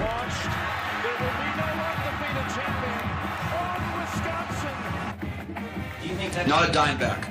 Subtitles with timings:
[0.00, 0.44] launched.
[1.02, 3.04] There will be no undefeated champion
[3.62, 4.76] on Wisconsin.
[6.48, 7.30] Not a dime back.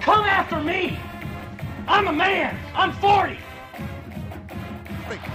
[0.00, 0.98] Come after me!
[1.86, 2.58] I'm a man!
[2.74, 3.38] I'm 40!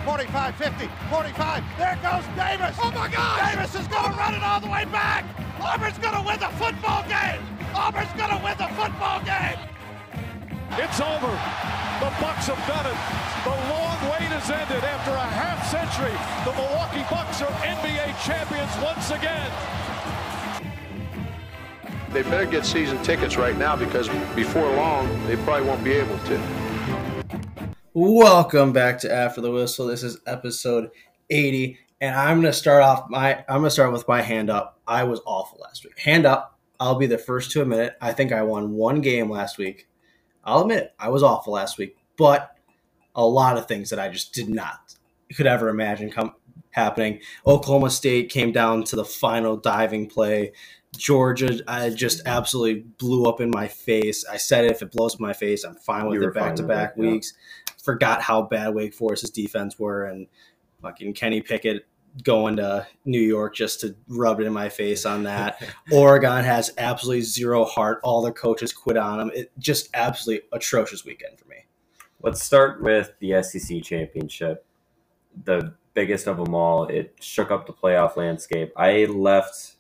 [0.06, 1.64] 45, 50, 45.
[1.78, 2.76] There goes Davis.
[2.82, 3.52] Oh my God!
[3.52, 5.26] Davis is going to run it all the way back.
[5.62, 7.42] Auburn's going to win the football game.
[7.76, 9.60] Auburn's going to win the football game.
[10.80, 11.32] It's over.
[12.00, 13.37] The Bucks have done it.
[13.48, 16.12] The long wait has ended after a half century.
[16.44, 19.50] The Milwaukee Bucks are NBA champions once again.
[22.12, 26.20] They better get season tickets right now because before long, they probably won't be able
[26.26, 26.42] to.
[27.94, 29.88] Welcome back to After the Whistle.
[29.88, 30.90] This is episode
[31.30, 34.78] 80, and I'm gonna start off my I'm gonna start with my hand up.
[34.86, 35.98] I was awful last week.
[36.00, 36.60] Hand up.
[36.82, 37.98] I'll be the first to admit it.
[38.02, 39.88] I think I won one game last week.
[40.44, 40.94] I'll admit it.
[41.00, 42.57] I was awful last week, but
[43.18, 44.96] a lot of things that I just did not
[45.36, 46.34] could ever imagine come
[46.72, 47.20] happening.
[47.46, 50.54] Oklahoma State came down to the final diving play.
[50.96, 54.24] Georgia I just absolutely blew up in my face.
[54.26, 56.64] I said if it blows up my face, I'm fine with You it back to
[56.64, 57.12] back it, yeah.
[57.12, 57.34] weeks.
[57.84, 60.28] Forgot how bad Wake Forest's defense were and
[60.82, 61.86] fucking Kenny Pickett
[62.24, 65.62] going to New York just to rub it in my face on that.
[65.92, 68.00] Oregon has absolutely zero heart.
[68.04, 69.32] All their coaches quit on them.
[69.34, 71.67] It just absolutely atrocious weekend for me.
[72.22, 74.66] Let's start with the SEC championship,
[75.44, 76.86] the biggest of them all.
[76.86, 78.74] It shook up the playoff landscape.
[78.76, 79.76] I left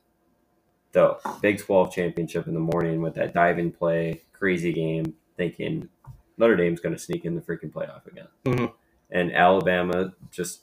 [0.91, 5.89] the Big 12 championship in the morning with that diving play, crazy game, thinking
[6.37, 8.27] Notre Dame's going to sneak in the freaking playoff again.
[8.45, 8.73] Mhm.
[9.09, 10.61] And Alabama just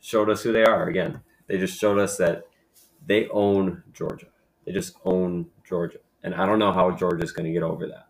[0.00, 1.22] showed us who they are again.
[1.46, 2.44] They just showed us that
[3.04, 4.28] they own Georgia.
[4.64, 5.98] They just own Georgia.
[6.22, 8.06] And I don't know how Georgia's going to get over that.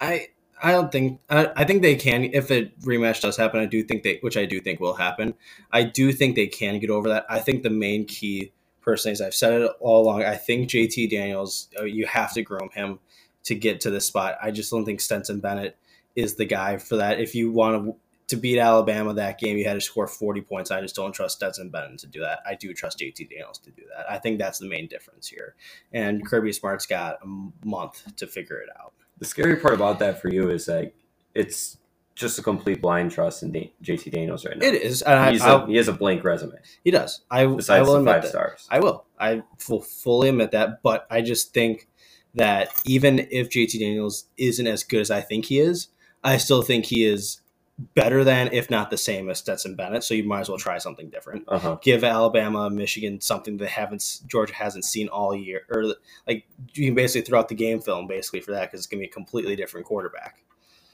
[0.00, 0.28] I
[0.62, 3.60] I don't think I, I think they can if a rematch does happen.
[3.60, 5.34] I do think they, which I do think will happen.
[5.72, 7.26] I do think they can get over that.
[7.30, 11.10] I think the main key, personally, as I've said it all along, I think JT
[11.10, 13.00] Daniels, uh, you have to groom him
[13.44, 14.36] to get to this spot.
[14.42, 15.78] I just don't think Stetson Bennett
[16.16, 17.20] is the guy for that.
[17.20, 17.96] If you want to
[18.28, 20.72] to beat Alabama that game, you had to score forty points.
[20.72, 22.40] I just don't trust Stetson Bennett to do that.
[22.46, 24.10] I do trust JT Daniels to do that.
[24.10, 25.56] I think that's the main difference here.
[25.92, 28.94] And Kirby Smart's got a month to figure it out.
[29.18, 30.94] The scary part about that for you is like
[31.34, 31.78] it's
[32.14, 34.66] just a complete blind trust in JT Daniels right now.
[34.66, 35.02] It is.
[35.02, 36.52] And I, He's I'll- he has a blank resume
[36.84, 37.20] He does.
[37.30, 37.56] I, I will
[37.96, 38.28] admit five that.
[38.28, 38.66] stars.
[38.70, 39.04] I will.
[39.18, 40.82] I will fully admit that.
[40.82, 41.88] But I just think
[42.34, 45.88] that even if JT Daniels isn't as good as I think he is,
[46.24, 47.40] I still think he is
[47.78, 50.04] better than, if not the same as Stetson Bennett.
[50.04, 51.44] So you might as well try something different.
[51.48, 51.78] Uh huh.
[51.82, 55.94] Give Alabama, Michigan something they haven't, Georgia hasn't seen all year, or
[56.26, 59.00] like you can basically throw out the game film basically for that because it's gonna
[59.00, 60.42] be a completely different quarterback.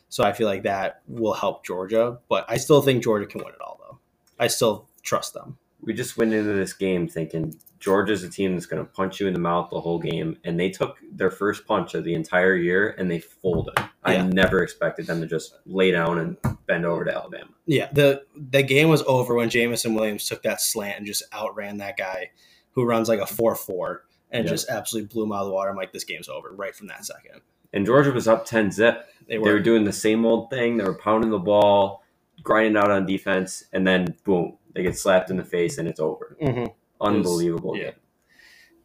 [0.09, 3.53] So I feel like that will help Georgia, but I still think Georgia can win
[3.53, 3.99] it all though.
[4.39, 5.59] I still trust them.
[5.81, 9.27] We just went into this game thinking Georgia's a team that's going to punch you
[9.29, 12.57] in the mouth the whole game, and they took their first punch of the entire
[12.57, 13.75] year and they folded.
[14.03, 16.37] I never expected them to just lay down and
[16.67, 17.51] bend over to Alabama.
[17.67, 21.79] Yeah, the the game was over when Jameson Williams took that slant and just outran
[21.79, 22.31] that guy
[22.73, 24.51] who runs like a four four and Yeah.
[24.51, 25.71] just absolutely blew him out of the water.
[25.71, 27.41] I'm like, this game's over right from that second.
[27.73, 29.07] And Georgia was up ten zip.
[29.27, 30.79] They They were, were doing the same old thing.
[30.79, 32.03] They were pounding the ball,
[32.43, 36.01] grinding out on defense, and then boom, they get slapped in the face and it's
[36.01, 36.37] over.
[36.43, 36.73] Mhm.
[37.01, 37.85] Unbelievable yeah.
[37.85, 37.93] game.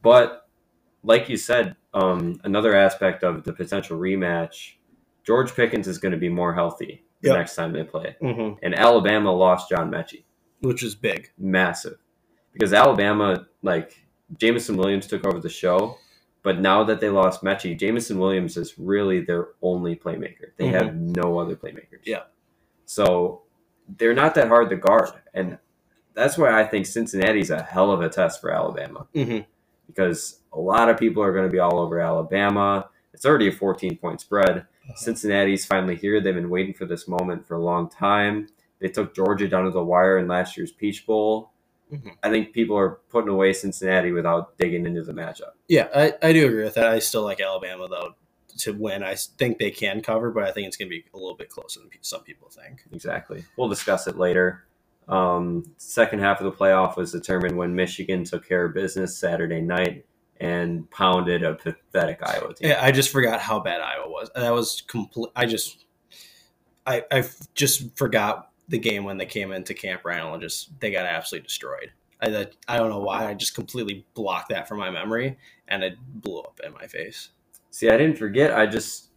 [0.01, 0.47] But
[1.03, 4.73] like you said, um, another aspect of the potential rematch,
[5.23, 7.37] George Pickens is going to be more healthy the Yep.
[7.37, 8.15] next time they play.
[8.21, 8.57] Mhm.
[8.61, 10.23] And Alabama lost John Metchie,
[10.61, 11.31] which is big.
[11.37, 11.97] massive,
[12.51, 14.05] because Alabama like
[14.37, 15.97] Jameson Williams took over the show.
[16.41, 20.51] But now that they lost Metchie, Jameson Williams is really their only playmaker.
[20.57, 22.01] They have no other playmakers.
[22.03, 22.23] Yeah.
[22.85, 23.43] So
[23.97, 25.11] they're not that hard to guard.
[25.33, 25.57] And
[26.13, 29.39] that's why I think Cincinnati's a hell of a test for Alabama hmm
[29.87, 32.89] because a lot of people are going to be all over Alabama.
[33.13, 34.65] It's already a 14 point spread.
[34.95, 36.19] Cincinnati's finally here.
[36.19, 38.47] They've been waiting for this moment for a long time.
[38.79, 41.51] They took Georgia down to the wire in last year's Peach Bowl.
[41.91, 42.11] Mhm.
[42.23, 45.51] I think people are putting away Cincinnati without digging into the matchup.
[45.67, 46.87] Yeah, I, I do agree with that.
[46.87, 48.15] I still like Alabama though
[48.59, 49.03] to win.
[49.03, 51.49] I think they can cover, but I think it's going to be a little bit
[51.49, 52.81] closer than some people think.
[52.91, 53.45] Exactly.
[53.57, 54.63] We'll discuss it later.
[55.07, 59.61] Um, second half of the playoff was determined when Michigan took care of business Saturday
[59.61, 60.05] night
[60.39, 62.69] and pounded a pathetic Iowa team.
[62.69, 64.29] Yeah, I just forgot how bad Iowa was.
[64.35, 65.31] That was complete.
[65.35, 65.85] I just,
[66.85, 67.23] I, I
[67.53, 71.45] just forgot the game when they came into Camp Randall and just they got absolutely
[71.47, 71.91] destroyed.
[72.21, 73.27] I, that- I don't know why.
[73.27, 77.29] I just completely blocked that from my memory, and it blew up in my face.
[77.71, 78.53] See, I didn't forget.
[78.53, 79.09] I just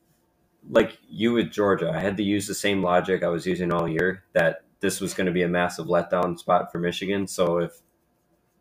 [0.69, 1.93] like you with Georgia.
[1.94, 4.25] I had to use the same logic I was using all year.
[4.33, 7.26] That this was going to be a massive letdown spot for Michigan.
[7.26, 7.73] So if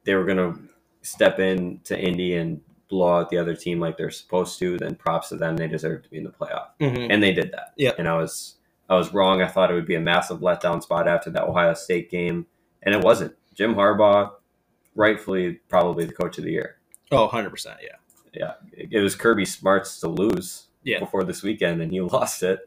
[0.05, 0.59] they were going to
[1.01, 4.95] step in to Indy and blow out the other team like they're supposed to, then
[4.95, 5.57] props to them.
[5.57, 7.07] They deserve to be in the playoff, Mhm.
[7.09, 7.73] and they did that.
[7.77, 7.91] Yeah.
[7.97, 8.57] and I was
[8.87, 9.41] I was wrong.
[9.41, 12.45] I thought it would be a massive letdown spot after that Ohio State game,
[12.83, 13.33] and it wasn't.
[13.55, 14.29] Jim Harbaugh,
[14.93, 16.77] rightfully probably the coach of the year.
[17.11, 17.77] Oh, 100%.
[17.81, 17.95] Yeah.
[18.33, 20.99] Yeah, it was Kirby Smart's to lose Yeah.
[20.99, 22.59] before this weekend, and he lost it.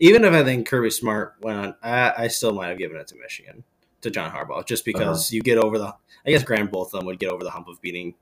[0.00, 3.08] Even if I think Kirby Smart went on, I, I still might have given it
[3.08, 3.64] to Michigan,
[4.02, 5.34] to John Harbaugh, just because uh-huh.
[5.34, 5.94] you get over the,
[6.26, 8.14] I guess, Grant both of them would get over the hump of beating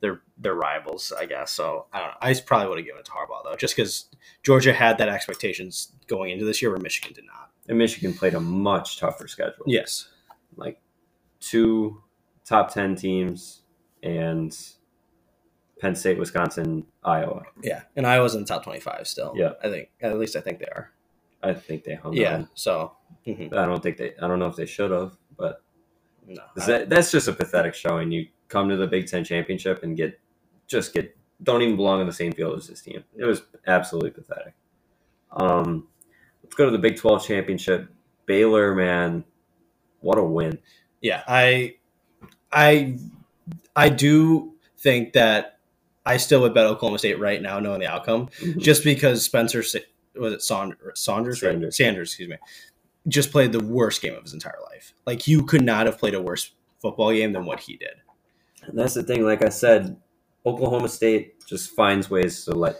[0.00, 1.50] their their rivals, I guess.
[1.50, 2.16] So I don't know.
[2.20, 4.06] I probably would have given it to Harbaugh, though, just because
[4.42, 7.50] Georgia had that expectations going into this year where Michigan did not.
[7.68, 9.64] And Michigan played a much tougher schedule.
[9.66, 10.08] Yes.
[10.56, 10.80] like
[11.40, 12.02] two
[12.44, 13.62] top 10 teams
[14.02, 14.56] and
[15.80, 17.42] Penn State, Wisconsin, Iowa.
[17.62, 17.82] Yeah.
[17.96, 19.34] And Iowa's in the top 25 still.
[19.36, 19.52] Yeah.
[19.62, 20.90] I think, at least I think they are.
[21.42, 22.34] I think they hung Yeah.
[22.36, 22.48] on.
[22.54, 22.96] So,
[23.26, 23.52] mhm.
[23.54, 25.62] I don't think they, I don't know if they should have, but
[26.26, 26.42] no.
[26.66, 28.12] that, that's just a pathetic showing.
[28.12, 30.20] You come to the Big Ten championship and get,
[30.66, 33.04] just get, don't even belong in the same field as this team.
[33.16, 34.54] It was absolutely pathetic.
[35.32, 35.88] Um,
[36.44, 37.88] let's go to the Big 12 championship.
[38.26, 39.24] Baylor, man,
[40.00, 40.58] what a win.
[41.00, 41.74] yeah i
[42.52, 42.96] i
[43.76, 45.58] i do think that
[46.06, 48.28] i still would bet oklahoma state right now knowing the outcome
[48.58, 49.62] just because spencer
[50.20, 51.52] was it saunders saunders right?
[51.52, 51.76] Sanders.
[51.76, 52.36] sanders excuse me
[53.08, 56.14] just played the worst game of his entire life like you could not have played
[56.14, 56.52] a worse
[56.82, 57.90] football game than what he did
[58.66, 59.24] And that's the thing.
[59.24, 59.96] Like I said,
[60.46, 62.76] Oklahoma State just finds ways to let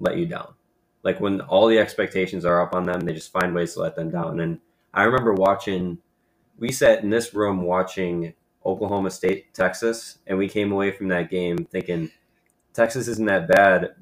[0.00, 0.54] let you down.
[1.02, 3.96] Like when all the expectations are up on them, they just find ways to let
[3.96, 4.40] them down.
[4.40, 4.60] And
[4.94, 5.98] I remember watching.
[6.58, 8.34] We sat in this room watching
[8.66, 12.10] Oklahoma State Texas, and we came away from that game thinking
[12.74, 13.94] Texas isn't that bad,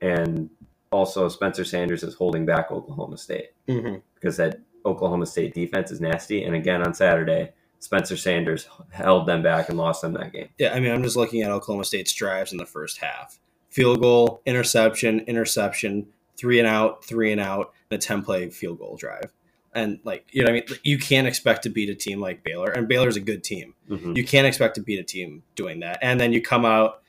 [0.00, 0.50] and
[0.92, 3.96] also Spencer Sanders is holding back Oklahoma State mm-hmm.
[4.14, 6.44] because that Oklahoma State defense is nasty.
[6.44, 10.48] And again on Saturday, Spencer Sanders held them back and lost them that game.
[10.58, 13.40] yeah i mean i'm just looking at oklahoma state's drives in the first half
[13.70, 16.06] field goal interception interception
[16.36, 19.32] three and out three and out and a 10 play field goal drive
[19.74, 22.44] and like you know what i mean you can't expect to beat a team like
[22.44, 24.16] baylor and baylor's a good team Mhm.
[24.16, 27.02] you can't expect to beat a team doing that and then you come out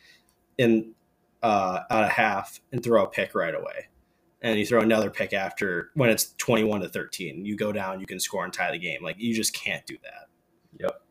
[0.57, 0.93] in
[1.43, 3.89] uh out of half and throw a pick right away.
[4.41, 8.05] And you throw another pick after when it's 21 to 13 you go down you
[8.05, 9.03] can score and tie the game.
[9.03, 10.27] Like you just can't do that.
[10.79, 11.01] Yep.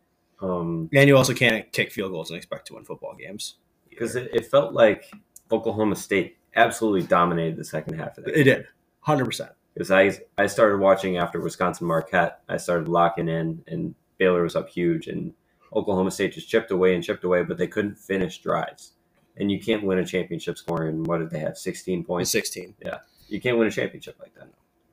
[0.43, 3.58] Um, and you also can't kick field goals and expect to win football games.
[3.88, 5.11] Because it, it felt like
[5.52, 8.67] Oklahoma State absolutely dominated the second half of the it did.
[9.06, 14.43] 100% Because I I started watching after Wisconsin Marquette, I started locking in, and Baylor
[14.43, 15.32] was up huge, and
[15.75, 18.93] Oklahoma State just chipped away and chipped away, but they couldn't finish drives.
[19.37, 21.05] And you can't win a championship scoring.
[21.05, 21.56] What did they have?
[21.56, 22.31] Sixteen points.
[22.31, 22.99] 16 Yeah,
[23.29, 24.49] You can't win a championship like that.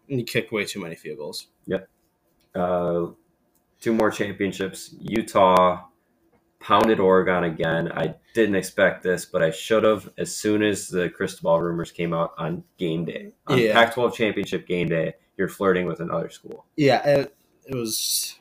[0.10, 1.48] and you kicked way too many field goals
[2.56, 3.08] Uh,
[3.80, 4.96] two more championships.
[5.00, 5.84] Utah
[6.60, 7.92] pounded Oregon again.
[7.92, 12.14] I didn't expect this, but I should have as soon as the Cristobal rumors came
[12.14, 13.32] out on game day.
[13.48, 13.74] On Yeah.
[13.74, 16.66] Pac 12 championship game day, you're flirting with another school.
[16.76, 17.36] yeah it,
[17.66, 18.38] it was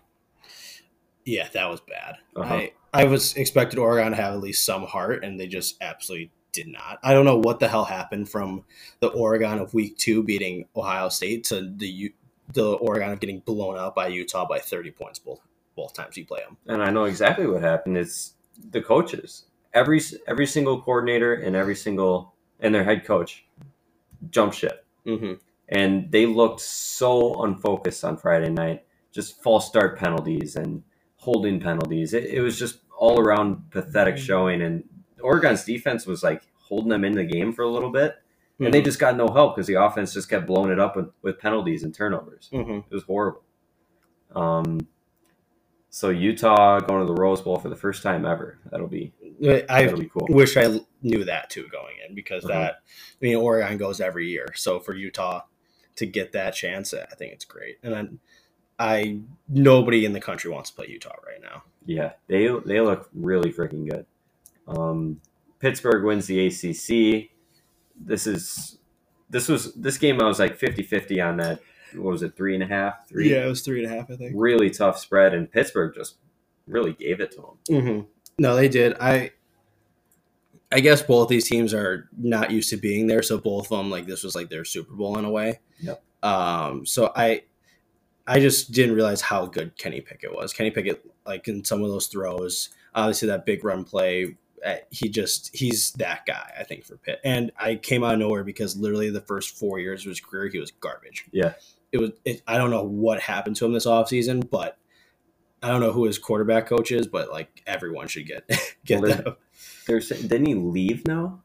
[1.25, 2.55] yeah that was bad Uh-huh.
[2.55, 6.31] I, I was expected oregon to have at least some heart and they just absolutely
[6.51, 8.65] did not i don't know what the hell happened from
[9.01, 12.11] the oregon of week two beating ohio state to the U,
[12.55, 15.41] the oregon of getting blown out by utah by 30 points both
[15.77, 17.97] both times you play them and I know exactly what happened.
[17.97, 18.35] It's
[18.71, 19.45] the coaches.
[19.75, 23.45] Every every single coordinator and every single and their head coach
[24.31, 25.35] jumped ship, mm-hmm.
[25.69, 28.85] and they looked so unfocused on Friday night.
[29.13, 30.83] Just false start penalties and
[31.19, 32.15] holding penalties.
[32.15, 34.63] It, it was just all around pathetic showing.
[34.63, 34.85] And
[35.23, 38.17] Oregon's defense was like holding them in the game for a little bit,
[38.61, 41.11] and they just got no help because the offense just kept blowing it up with,
[41.23, 42.49] with penalties and turnovers.
[42.53, 42.79] mm-hmm.
[42.91, 43.43] It was horrible.
[44.35, 44.87] Um,
[45.91, 48.59] so Utah going to the Rose Bowl for the first time ever.
[48.71, 50.27] That'll be I that'll be cool.
[50.29, 52.53] wish I knew that too going in because Uh-huh.
[52.59, 54.47] that I mean Oregon goes every year.
[54.55, 55.43] So for Utah
[55.97, 57.79] to get that chance, I think it's great.
[57.83, 58.19] And then
[58.79, 61.63] I nobody in the country wants to play Utah right now.
[61.85, 64.07] Yeah, they they look really freaking good.
[64.67, 65.21] Um,
[65.59, 67.31] Pittsburgh wins the ACC.
[67.99, 68.79] This is
[69.31, 70.21] this was this game.
[70.21, 71.61] I was like 50-50 on that.
[71.95, 72.37] What was it?
[72.37, 73.09] Three and a half.
[73.09, 73.31] Three.
[73.31, 74.35] Yeah, it was three and a half, I think.
[74.37, 76.17] Really tough spread, and Pittsburgh just
[76.67, 77.59] really gave it to them.
[77.71, 78.01] Mm-hmm.
[78.39, 78.97] No, they did.
[79.01, 79.33] I
[80.71, 83.91] I guess both these teams are not used to being there, so both of them
[83.91, 85.61] like this was like their Super Bowl in a way.
[85.81, 86.03] Yep.
[86.23, 86.85] Um.
[86.85, 87.45] So I
[88.29, 90.53] I just didn't realize how good Kenny Pickett was.
[90.53, 94.37] Kenny Pickett, like in some of those throws, obviously that big run play.
[94.65, 97.21] uh, He just he's that guy, I think, for Pitt.
[97.25, 100.49] And I came out of nowhere because literally the first four years of his career,
[100.49, 101.25] he was garbage.
[101.33, 101.55] Yeah.
[101.91, 102.11] it was.
[102.25, 104.77] It, I don't know what happened to him this offseason, but
[105.63, 108.49] I don't know who his quarterback coach is, but like everyone should get
[108.85, 109.37] get Well.
[109.87, 111.43] They're didn't he leave now?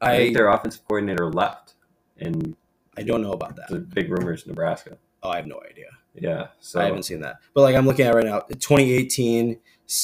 [0.00, 1.74] I, I think their offensive coordinator left,
[2.18, 2.56] and
[2.96, 3.68] I don't know about that.
[3.68, 4.96] the big rumors Nebraska.
[5.22, 5.86] Oh, I have no idea.
[6.14, 7.36] Yeah, so I haven't seen that.
[7.54, 9.58] But like I'm looking at it right now, 2018,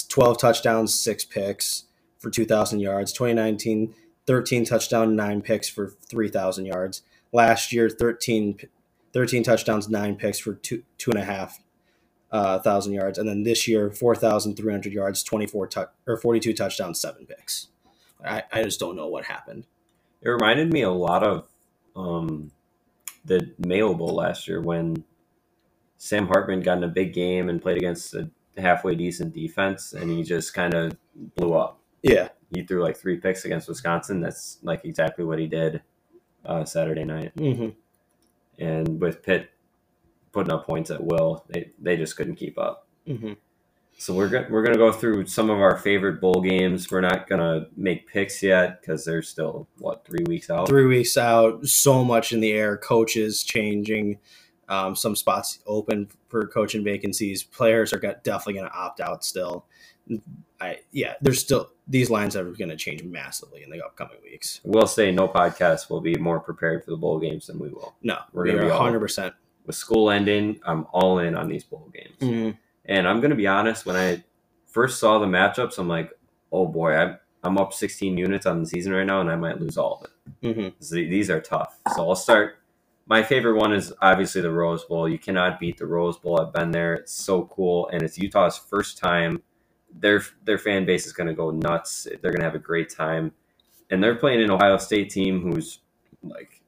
[0.09, 1.85] 12 touchdowns, six picks
[2.19, 3.13] for 2,000 yards.
[3.13, 3.95] 2019,
[4.27, 7.03] 13 touchdown, nine picks for 3,000 yards.
[7.33, 8.59] Last year, 13,
[9.13, 11.61] 13 touchdowns, nine picks for two two and a half
[12.33, 17.27] uh, thousand yards, and then this year, 4,300 yards, 24 tou- or 42 touchdowns, seven
[17.27, 17.69] picks.
[18.25, 19.67] I, I just don't know what happened.
[20.23, 21.49] It reminded me a lot of
[21.97, 22.53] um,
[23.25, 25.05] the Mayo Bowl last year when
[26.03, 30.11] Sam Hartman got in a big game and played against a halfway decent defense, and
[30.11, 30.97] he just kind of
[31.37, 31.79] blew up.
[32.03, 34.23] Yeah, He threw like three picks against Wisconsin.
[34.23, 35.83] That's like exactly what he did
[36.47, 37.33] uh, Saturday night.
[37.37, 37.69] hmm
[38.59, 39.51] And with Pitt
[40.33, 42.87] putting up points at will, they, they just couldn't keep up.
[43.07, 43.35] hmm
[43.99, 46.91] So we're go- we're gonna go through some of our favorite bowl games.
[46.91, 50.67] We're not gonna make picks yet because they're still what three weeks out.
[50.67, 54.19] three weeks out, so much in the air, coaches changing,
[54.71, 57.43] um, some spots open for coaching vacancies.
[57.43, 59.67] Players are got, definitely going to opt out still.
[60.61, 64.61] I yeah, there's still these lines are going to change massively in the upcoming weeks.
[64.65, 67.95] We'll say no podcast will be more prepared for the bowl games than we will.
[68.03, 68.99] No, We're we're gonna be 100.
[69.01, 69.35] percent
[69.67, 72.17] With school ending, I'm all in on these bowl games.
[72.21, 72.57] Mm-hmm.
[72.87, 74.25] And I'm gonna be honest, when I
[74.67, 76.11] first saw the matchups, I'm like,
[76.51, 79.61] oh boy, I'm I'm up 16 units on the season right now, and I might
[79.61, 80.11] lose all of
[80.43, 80.57] it.
[80.57, 81.79] hmm So these are tough.
[81.95, 82.60] So I'll start.
[83.11, 85.09] My favorite one is obviously the Rose Bowl.
[85.09, 86.41] You cannot beat the Rose Bowl.
[86.41, 86.95] I've been there.
[86.95, 89.43] It's so cool, and it's Utah's first time.
[89.93, 92.05] Their their fan base is going to go nuts.
[92.05, 93.33] They're going to have a great time,
[93.91, 95.81] and they're playing an Ohio State team who's
[96.23, 96.63] like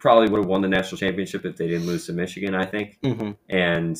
[0.00, 2.56] probably would have won the national championship if they didn't lose to Michigan.
[2.56, 3.96] I think, hmm and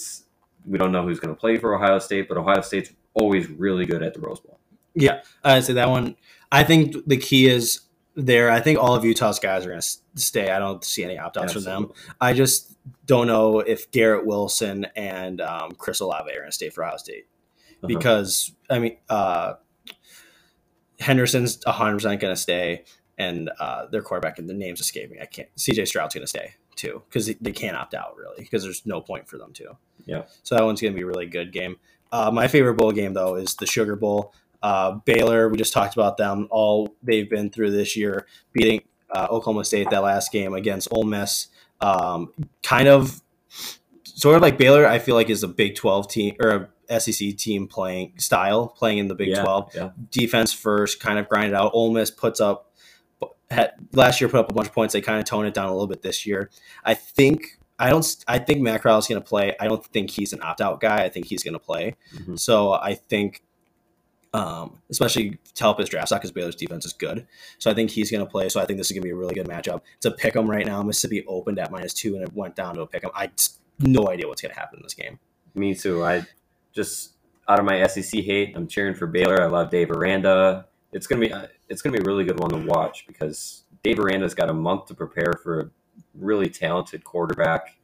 [0.66, 3.86] we don't know who's going to play for Ohio State, but Ohio State's always really
[3.86, 4.58] good at the Rose Bowl.
[4.96, 6.16] Yeah, I'd say that one.
[6.50, 7.82] I think the key is
[8.16, 8.50] there.
[8.50, 9.88] I think all of Utah's guys are going to
[10.20, 10.50] stay.
[10.50, 11.92] I don't see any opt outs from them.
[12.20, 16.68] I just don't know if Garrett Wilson and um, Chris Olave are going to stay
[16.70, 17.26] for Ohio State
[17.78, 17.86] Uh-huh.
[17.88, 19.54] because I mean uh,
[21.00, 22.84] Henderson's 100 percent going to stay,
[23.18, 25.18] and uh, their quarterback and the name's escaping.
[25.20, 25.48] I can't.
[25.56, 29.00] CJ Stroud's going to stay too because they can't opt out really because there's no
[29.00, 29.76] point for them to.
[30.06, 30.24] Yeah.
[30.42, 31.76] So that one's going to be a really good game.
[32.12, 34.32] Uh, my favorite bowl game though is the Sugar Bowl.
[34.64, 36.48] Uh, Baylor, we just talked about them.
[36.50, 38.80] All they've been through this year, beating
[39.10, 41.48] uh, Oklahoma State that last game against Ole Miss.
[41.82, 43.20] Um, kind of,
[44.04, 44.86] sort of like Baylor.
[44.86, 48.98] I feel like is a Big Twelve team or a SEC team playing style, playing
[48.98, 49.70] in the Big yeah, Twelve.
[49.74, 49.90] Yeah.
[50.10, 51.72] Defense first, kind of grind it out.
[51.74, 52.72] Ole Miss puts up
[53.50, 54.94] had, last year put up a bunch of points.
[54.94, 56.50] They kind of tone it down a little bit this year.
[56.84, 57.58] I think.
[57.78, 58.24] I don't.
[58.28, 59.54] I think Matt Corral is going to play.
[59.58, 61.02] I don't think he's an opt-out guy.
[61.02, 61.96] I think he's going to play.
[62.14, 62.38] Mhm.
[62.38, 63.42] So I think,
[64.34, 65.38] um, especially
[65.78, 67.26] his draft stock, because Baylor's defense is good.
[67.58, 68.48] So I think he's going to play.
[68.48, 69.80] So I think this is going to be a really good matchup.
[69.96, 70.82] It's a pick 'em right now.
[70.82, 73.10] Mississippi opened at minus two, and it went down to a pick 'em.
[73.14, 73.30] I
[73.78, 75.18] no idea what's going to happen in this game.
[75.54, 76.04] Me too.
[76.04, 76.26] I
[76.72, 77.12] just
[77.48, 79.40] out of my SEC hate, I'm cheering for Baylor.
[79.40, 80.66] I love Dave Aranda.
[80.92, 83.98] It's gonna be uh, it's gonna be a really good one to watch because Dave
[83.98, 85.70] Aranda's got a month to prepare for a
[86.14, 87.76] really talented quarterback.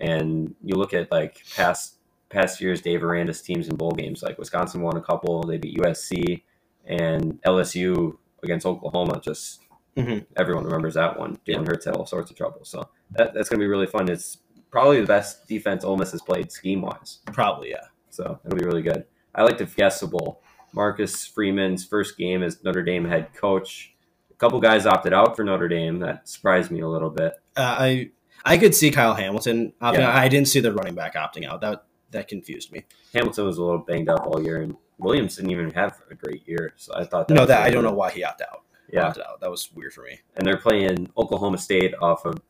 [0.00, 1.96] And you look at like past
[2.32, 4.22] past years, Dave Aranda's teams in bowl games.
[4.22, 5.42] Like Wisconsin won a couple.
[5.44, 6.42] They beat USC
[6.86, 9.20] and LSU against Oklahoma.
[9.22, 9.60] Just
[9.96, 10.26] Mhm.
[10.36, 11.38] everyone remembers that one.
[11.46, 12.64] Jalen Hurts had all sorts of trouble.
[12.64, 14.08] So that, that's gonna be really fun.
[14.08, 14.38] It's
[14.70, 17.18] probably the best defense Ole Miss has played scheme wise.
[17.26, 17.84] Probably, yeah.
[18.10, 19.04] So it'll be really good.
[19.34, 20.42] I like the Fiesta Bowl.
[20.72, 23.94] Marcus Freeman's first game as Notre Dame head coach.
[24.30, 25.98] A couple guys opted out for Notre Dame.
[25.98, 27.34] That surprised me a little bit.
[27.56, 28.10] Uh, I
[28.44, 30.08] I could see Kyle Hamilton opting Yeah.
[30.08, 30.16] out.
[30.16, 31.60] I didn't see the running back opting out.
[31.60, 32.84] That that confused me.
[33.14, 36.46] Hamilton was a little banged up all year, and Williams didn't even have a great
[36.46, 36.72] year.
[36.76, 38.62] So I thought that No, that I don't know why he opted out.
[38.92, 39.40] Yeah, Opted out.
[39.40, 40.20] That was weird for me.
[40.36, 42.40] and they're playing Oklahoma State off of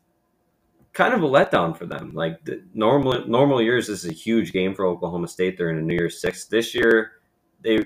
[0.92, 2.12] kind of a letdown for them.
[2.14, 5.56] Like the normal normal years, this is a huge game for Oklahoma State.
[5.56, 7.12] They're in a New Year's Six this year.
[7.62, 7.78] They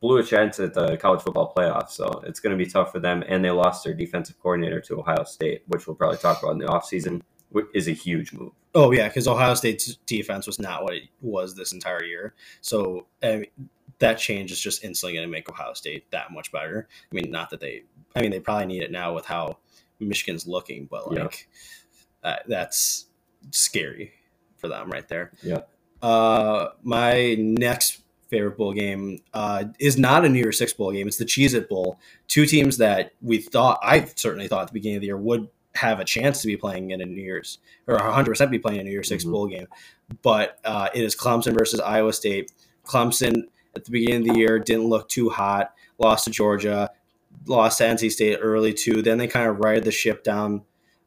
[0.00, 3.00] blew a chance at the college football playoff, so it's going to be tough for
[3.00, 3.24] them.
[3.26, 6.58] And they lost their defensive coordinator to Ohio State, which we'll probably talk about in
[6.58, 7.22] the offseason,
[7.74, 8.52] is a huge move.
[8.74, 12.34] Oh yeah, because Ohio State's defense was not what it was this entire year.
[12.60, 13.46] So I mean,
[13.98, 16.88] that change is just instantly going to make Ohio State that much better.
[17.10, 17.82] I mean, not that they.
[18.14, 19.58] I mean, they probably need it now with how
[20.00, 21.22] Michigan's looking, but Yeah.
[21.24, 21.48] like
[22.22, 23.06] uh, that's
[23.50, 24.12] scary
[24.56, 25.32] for them right there.
[25.42, 25.60] Yeah.
[26.02, 31.08] Uh, my next favorite bowl game uh, is not a New Year's Six bowl game.
[31.08, 31.98] It's the Cheez It Bowl.
[32.28, 35.48] Two teams that we thought I certainly thought at the beginning of the year would
[35.78, 38.80] have a chance to be playing in a New Year's or 100 percent be playing
[38.80, 39.32] in a New Year's 6 Mhm.
[39.32, 39.66] bowl game.
[40.22, 42.52] But uh, it is Clemson versus Iowa State.
[42.84, 43.44] Clemson
[43.76, 45.74] at the beginning of the year didn't look too hot.
[45.98, 46.90] Lost to Georgia,
[47.46, 49.02] lost to NC State early too.
[49.02, 50.62] Then they kind of righted the ship down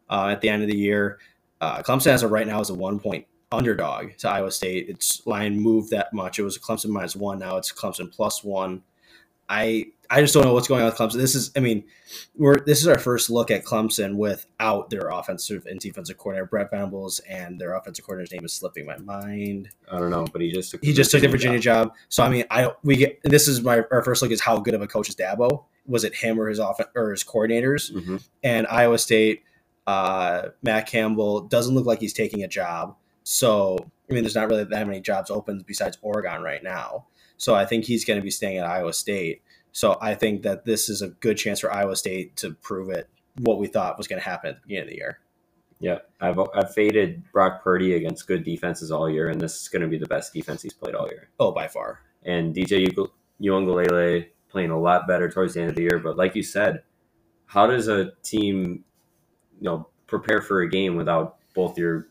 [0.09, 1.19] uh, at the end of the year.
[1.59, 4.89] Uh, Clemson as of right now is a one point underdog to Iowa State.
[4.89, 6.39] Its line moved that much.
[6.39, 7.39] It was Clemson minus one.
[7.39, 8.83] Now it's Clemson plus one.
[9.51, 11.17] I I just don't know what's going on with Clemson.
[11.17, 11.83] This is, I mean,
[12.35, 16.71] we're this is our first look at Clemson without their offensive and defensive coordinator Brent
[16.71, 19.69] Venables, and their offensive coordinator's name is slipping my mind.
[19.91, 21.93] I don't know, but he just took He just took the Virginia job.
[22.07, 24.73] So I mean, I we get this is my our first look is how good
[24.73, 25.65] of a coach is Dabo.
[25.85, 27.91] Was it him or his off or his coordinators?
[27.91, 29.43] hmm and Iowa State,
[29.85, 32.95] uh, Matt Campbell doesn't look like he's taking a job.
[33.23, 33.77] So,
[34.09, 37.05] I mean, there's not really that many jobs open besides Oregon right now.
[37.41, 39.41] So, I think he's going to be staying at Iowa State.
[39.71, 43.09] So, I think that this is a good chance for Iowa State to prove it
[43.39, 45.19] what we thought was going to happen at the beginning of the year.
[45.79, 49.81] Yeah, I've I've faded Brock Purdy against good defenses all year, and this is going
[49.81, 51.29] to be the best defense he's played all year.
[51.39, 52.01] Oh, by far.
[52.23, 52.87] And DJ
[53.41, 55.97] Uiagalelei playing a lot better towards the end of the year.
[55.97, 56.83] But like you said,
[57.47, 58.83] how does a team,
[59.59, 62.07] you know, prepare for a game without both your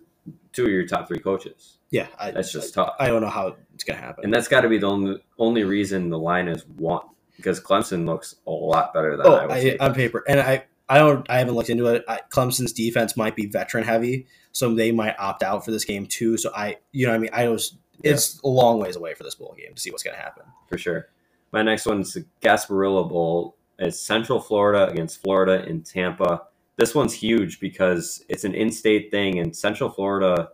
[0.53, 1.79] two of your top three coaches?
[1.91, 2.95] Yeah, I, That's just tough.
[3.01, 4.25] I don't know how it's going to happen.
[4.25, 7.03] And that's got to be the only only reason the line is one
[7.37, 11.29] because Clemson looks a lot better than oh, I, on paper, and I, I don't,
[11.31, 12.05] I haven't looked into it.
[12.07, 16.07] I, Clemson's defense might be veteran heavy, so they might opt out for this game
[16.07, 16.37] too.
[16.37, 19.23] So I, you know, what I mean, I was, it's a long ways away for
[19.23, 20.45] this bowl game to see what's going to happen.
[20.69, 21.09] for sure.
[21.53, 23.57] My next one is the Gasparilla Bowl.
[23.79, 26.43] It's Central Florida against Florida in Tampa.
[26.81, 30.49] This one's huge because it's an in-state thing, and Central Florida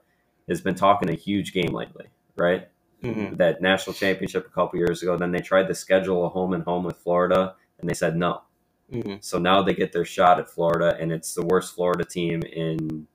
[0.49, 2.07] has been talking a huge game lately,
[2.37, 2.69] right?
[3.05, 3.37] Mhm.
[3.37, 5.17] That national championship a couple years ago.
[5.17, 8.43] Then they tried to schedule a home and home with Florida, and they said no.
[8.93, 9.23] Mhm.
[9.23, 13.07] So now they get their shot at Florida, and it's the worst Florida team in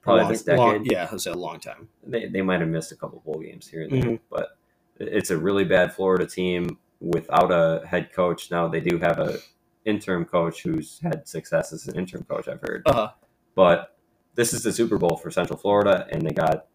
[0.00, 1.88] probably Long- this decade long- yeah, it's a long time.
[2.06, 4.20] they, they might have missed a couple bowl games here and there, Mhm.
[4.30, 4.56] but
[5.00, 8.48] it's a really bad Florida team without a head coach.
[8.52, 9.38] Now they do have a
[9.84, 12.48] interim coach who's had success as an interim coach.
[12.48, 13.08] I've heard, Uh,
[13.54, 13.96] but
[14.34, 16.66] this is the Super Bowl for Central Florida, and they got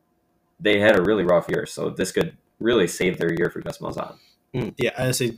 [0.59, 3.79] they had a really rough year, so this could really save their year for Gus
[3.79, 4.15] Malzahn.
[4.53, 5.37] mm, yeah, I say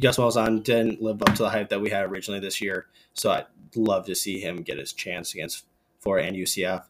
[0.00, 3.30] Gus Malzahn didn't live up to the hype that we had originally this year, so
[3.30, 5.66] I'd love to see him get his chance against
[6.00, 6.84] Florida and UCF.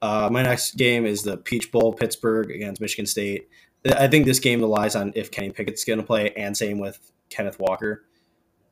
[0.00, 3.48] Uh, my next game is the Peach Bowl, Pittsburgh against Michigan State.
[3.84, 7.12] I think this game relies on if Kenny Pickett's going to play, and same with
[7.30, 8.04] Kenneth Walker,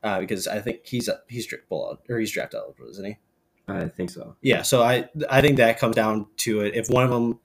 [0.03, 3.17] uh, because I think he's a, he's draft or he's draft eligible, isn't he?
[3.67, 4.35] I think so.
[4.41, 6.75] Yeah, so I I think that comes down to it.
[6.75, 7.39] If one of them,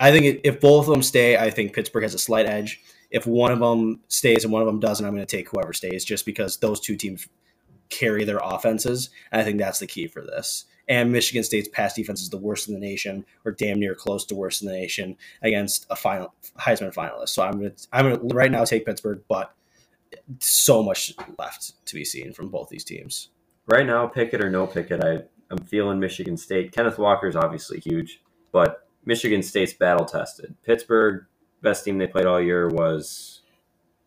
[0.00, 2.80] I think it, if both of them stay, I think Pittsburgh has a slight edge.
[3.10, 5.72] If one of them stays and one of them doesn't, I'm going to take whoever
[5.72, 7.28] stays, just because those two teams
[7.90, 9.10] carry their offenses.
[9.32, 10.66] And I think that's the key for this.
[10.88, 14.24] And Michigan State's pass defense is the worst in the nation, or damn near close
[14.26, 17.28] to worst in the nation, against a final Heisman finalist.
[17.30, 19.54] So I'm going to I'm going to right now take Pittsburgh, but
[20.40, 23.30] so much left to be seen from both these teams.
[23.66, 26.72] Right now, Pickett or no Pickett, I I'm feeling Michigan State.
[26.72, 28.20] Kenneth Walker is obviously huge,
[28.52, 30.54] but Michigan State's battle tested.
[30.62, 31.24] Pittsburgh,
[31.62, 33.40] best team they played all year was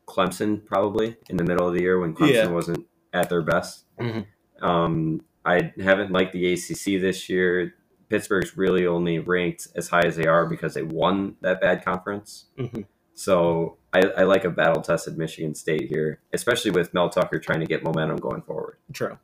[0.08, 2.48] Clemson, probably in the middle of the year when Clemson Yeah.
[2.48, 3.86] wasn't at their best.
[4.00, 4.26] Mhm.
[4.62, 7.74] Um, I haven't liked the ACC this year.
[8.10, 12.46] Pittsburgh's really only ranked as high as they are because they won that bad conference.
[12.58, 12.86] Mhm.
[13.14, 17.60] So I, I like a battle tested Michigan State here, especially with Mel Tucker trying
[17.60, 18.78] to get momentum going forward.
[18.94, 19.18] True.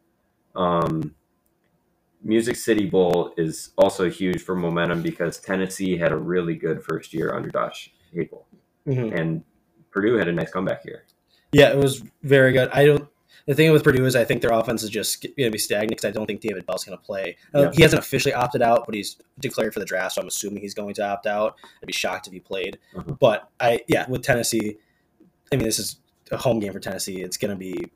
[0.55, 1.15] Um,
[2.23, 7.13] Music City Bowl is also huge for momentum because Tennessee had a really good first
[7.13, 8.43] year under Josh Heupel,
[8.87, 9.17] Mhm.
[9.17, 9.43] and
[9.91, 11.03] Purdue had a nice comeback here.
[11.53, 12.69] Yeah, it was very good.
[12.73, 13.07] I don't.
[13.47, 15.91] The thing with Purdue is I think their offense is just going to be stagnant
[15.91, 17.37] because I don't think David Bell's going to play.
[17.55, 17.71] Uh, Yeah.
[17.73, 20.73] He hasn't officially opted out, but he's declared for the draft, so I'm assuming he's
[20.73, 21.55] going to opt out.
[21.81, 22.77] I'd be shocked if he played.
[22.93, 23.17] Mhm.
[23.19, 24.77] But I, yeah, with Tennessee,
[25.51, 25.95] I mean, this is
[26.29, 27.21] a home game for Tennessee.
[27.21, 27.89] It's going to be,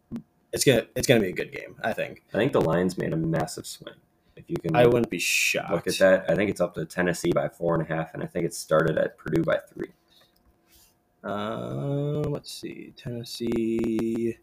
[0.53, 1.75] it's gonna, it's going to be a good game.
[1.83, 2.23] I think.
[2.33, 3.95] I think the Lions made a massive swing.
[4.37, 5.71] If you can I wouldn't be shocked.
[5.71, 8.23] look at that, I think it's up to Tennessee by four and a half, and
[8.23, 9.89] I think it started at Purdue by three.
[11.23, 14.37] Um, let's see, Tennessee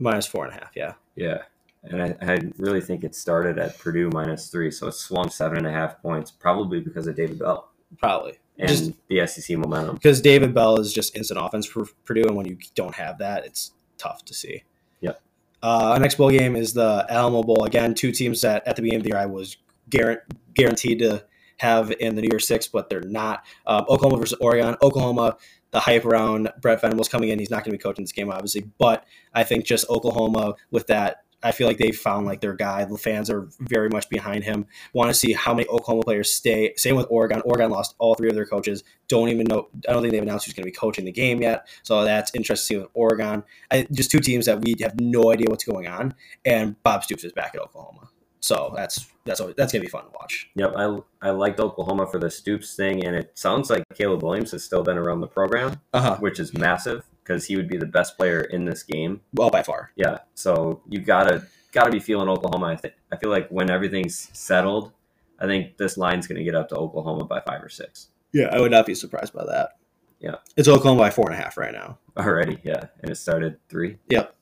[0.00, 0.70] minus four and a half.
[0.74, 1.42] Yeah, Yeah.
[1.82, 5.56] And I, I really think it started at Purdue minus three, so it swung seven
[5.58, 8.34] and a half points, probably because of David Bell probably.
[8.58, 9.94] and Just- the SEC momentum.
[9.94, 13.46] because David Bell is just instant offense for Purdue, and when you don't have that,
[13.46, 14.64] it's tough to see.
[15.00, 15.22] Yep.
[15.62, 17.64] Uh, our next bowl game is the Alamo Bowl.
[17.64, 19.56] Again, two teams that at the beginning of the year I was
[19.88, 20.20] guaran-
[20.54, 21.24] guaranteed to
[21.58, 23.42] have in the New Year Six, but they're not.
[23.66, 24.76] Um, Oklahoma versus Oregon.
[24.82, 25.36] Oklahoma,
[25.70, 28.30] the hype around Brent Venables coming in, he's not going to be coaching this game,
[28.30, 29.04] obviously, but
[29.34, 32.84] I think just Oklahoma with that I feel like they found like their guy.
[32.84, 34.66] The fans are very much behind him.
[34.92, 36.74] Want to see how many Oklahoma players stay.
[36.76, 37.40] Same with Oregon.
[37.44, 38.84] Oregon lost all three of their coaches.
[39.08, 39.68] Don't even know.
[39.88, 41.66] I don't think they've announced who's going to be coaching the game yet.
[41.82, 43.42] So that's interesting with Oregon.
[43.70, 46.14] I, just two teams that we have no idea what's going on.
[46.44, 48.10] And Bob Stoops is back at Oklahoma.
[48.40, 50.50] So that's that's always, that's gonna be fun to watch.
[50.56, 54.50] Yep, I I liked Oklahoma for the Stoops thing, and it sounds like Caleb Williams
[54.52, 56.16] has still been around the program, Uh-huh.
[56.20, 59.20] which is massive because he would be the best player in this game.
[59.34, 59.92] Well, by far.
[59.94, 62.66] Yeah, so you gotta gotta be feeling Oklahoma.
[62.66, 64.92] I think I feel like when everything's settled,
[65.38, 68.60] I think this line's gonna get up to Oklahoma by five or six Yeah, I
[68.60, 69.76] would not be surprised by that.
[70.18, 70.36] Yeah.
[70.56, 71.98] It's Oklahoma by four and a half right now.
[72.16, 72.58] already.
[72.62, 73.98] Yeah, and it started three.
[74.08, 74.34] Yep.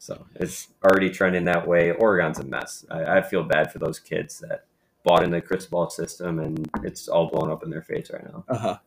[0.00, 1.90] So it's already trending that way.
[1.92, 2.86] Oregon's a mess.
[2.90, 4.64] I, I feel bad for those kids that
[5.04, 8.44] bought in the Ball system, and it's all blown up in their face right now.
[8.48, 8.78] Uh huh.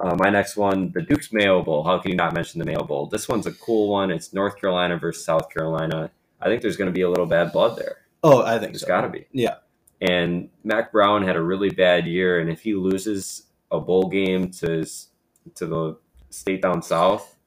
[0.00, 1.82] Uh, my next one, the Duke's Mayo Bowl.
[1.82, 3.06] How can you not mention the Mayo Bowl?
[3.06, 4.12] This one's a cool one.
[4.12, 6.08] It's North Carolina versus South Carolina.
[6.40, 7.96] I think there's going to be a little bad blood there.
[8.22, 8.86] Oh, I think There's so.
[8.86, 9.26] got to be.
[9.32, 9.56] Yeah.
[10.00, 14.50] And Mack Brown had a really bad year, and if he loses a bowl game
[14.52, 15.08] to his-
[15.56, 15.96] to the
[16.30, 17.37] state down south, it's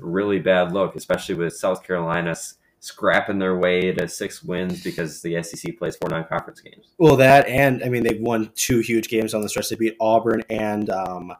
[0.00, 2.34] really bad look, especially with South Carolina
[2.82, 6.86] scrapping their way to six wins because the SEC plays four non-conference games.
[6.98, 9.68] Well, that and I mean they've won two huge games on the stretch.
[9.68, 11.32] They beat Auburn and um,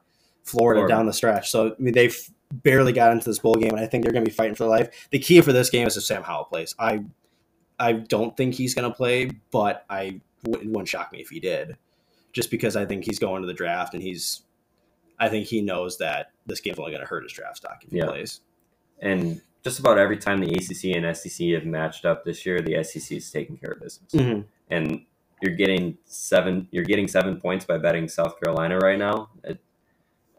[0.44, 0.88] Florida, Florida.
[0.88, 1.50] down the stretch.
[1.50, 2.16] So I mean they've
[2.52, 4.66] barely got into this bowl game, and I think they're going to be fighting for
[4.66, 5.08] life.
[5.10, 6.74] The key for this game is if Sam Howell plays.
[6.78, 7.04] I
[7.78, 11.40] I don't think he's going to play, but I it wouldn't shock me if he
[11.40, 11.76] did,
[12.32, 14.42] just because I think he's going to the draft and he's.
[15.18, 17.90] I think he knows that this game's only going to hurt his draft stock if
[17.90, 18.06] he Yeah.
[18.06, 18.40] plays.
[19.00, 22.76] And just about every time the ACC and SEC have matched up this year, the
[22.82, 24.12] SEC is taking care of business.
[24.12, 24.44] Mhm.
[24.70, 25.04] And
[25.40, 26.68] you're getting seven.
[26.70, 29.30] You're getting seven points by betting South Carolina right now.
[29.44, 29.58] It,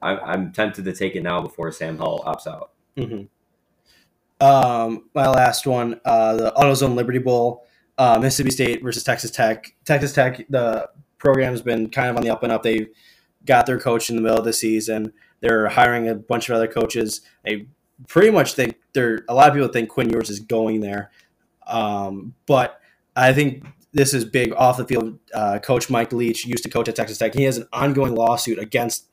[0.02, 2.72] I'm, I'm tempted to take it now before Sam Hall opts out.
[2.98, 3.24] hmm
[4.42, 7.66] Um, my last one, uh, the AutoZone Liberty Bowl,
[7.98, 9.74] uh, Mississippi State versus Texas Tech.
[9.86, 12.64] Texas Tech, the program's been kind of on the up and up.
[12.64, 12.88] They
[13.46, 15.14] got their coach in the middle of the season.
[15.42, 17.22] They're hiring a bunch of other coaches.
[17.44, 17.68] They
[18.08, 19.22] pretty much think they're.
[19.28, 21.12] A lot of people think Quinn Ewers is going there,
[21.68, 22.80] um, but
[23.16, 25.20] I think this is big off the field.
[25.34, 27.34] Uh, coach Mike Leach used to coach at Texas Tech.
[27.34, 29.08] He has an ongoing lawsuit against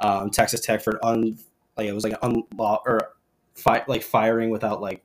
[0.00, 1.38] um, Texas Tech for un
[1.76, 3.14] like it was like an or
[3.54, 5.02] fi- like firing without like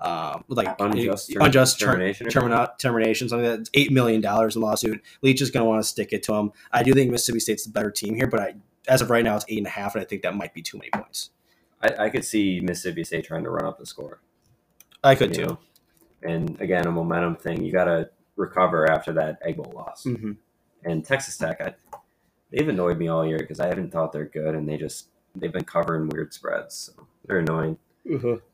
[0.00, 4.62] um like Unjust term- unjust ter- termination termina- termination something that's eight million dollars in
[4.62, 5.02] lawsuit.
[5.22, 6.52] Leach is going to want to stick it to him.
[6.72, 8.54] I do think Mississippi State's the better team here, but I
[8.88, 10.62] as of right now it's eight and a half, and I think that might be
[10.62, 11.30] too many points.
[11.82, 14.20] I, I could see Mississippi State trying to run up the score.
[15.02, 15.44] I could too.
[15.46, 15.58] know?
[16.22, 17.62] And again, a momentum thing.
[17.64, 20.04] You got to recover after that Egg Bowl loss.
[20.04, 20.32] hmm
[20.84, 21.74] And Texas Tech, I,
[22.50, 25.52] they've annoyed me all year because I haven't thought they're good, and they just they've
[25.52, 26.74] been covering weird spreads.
[26.96, 27.78] So they're annoying.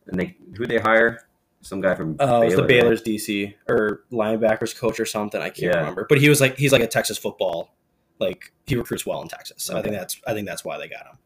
[0.07, 1.27] And they who they hire?
[1.63, 2.69] Some guy from Uh, it was the right?
[2.69, 5.41] Baylor's DC or linebackers coach or something.
[5.41, 5.79] I can't Yeah.
[5.79, 7.75] remember, but he was like he's like a Texas football,
[8.19, 9.63] like he recruits well in Texas.
[9.63, 11.19] So I think that's I think that's why they got him.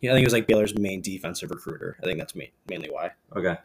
[0.00, 1.96] Yeah, I think he was like Baylor's main defensive recruiter.
[2.02, 3.12] I think that's ma- mainly why.
[3.36, 3.56] Okay.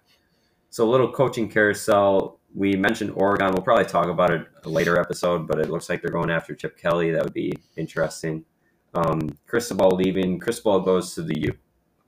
[0.69, 2.39] So a little coaching carousel.
[2.55, 3.51] We mentioned Oregon.
[3.53, 6.53] We'll probably talk about it a later episode, but it looks like they're going after
[6.53, 7.09] Chip Kelly.
[7.11, 8.45] That would be interesting.
[8.93, 10.39] Um, Cristobal leaving.
[10.39, 11.53] Cristobal goes to the U.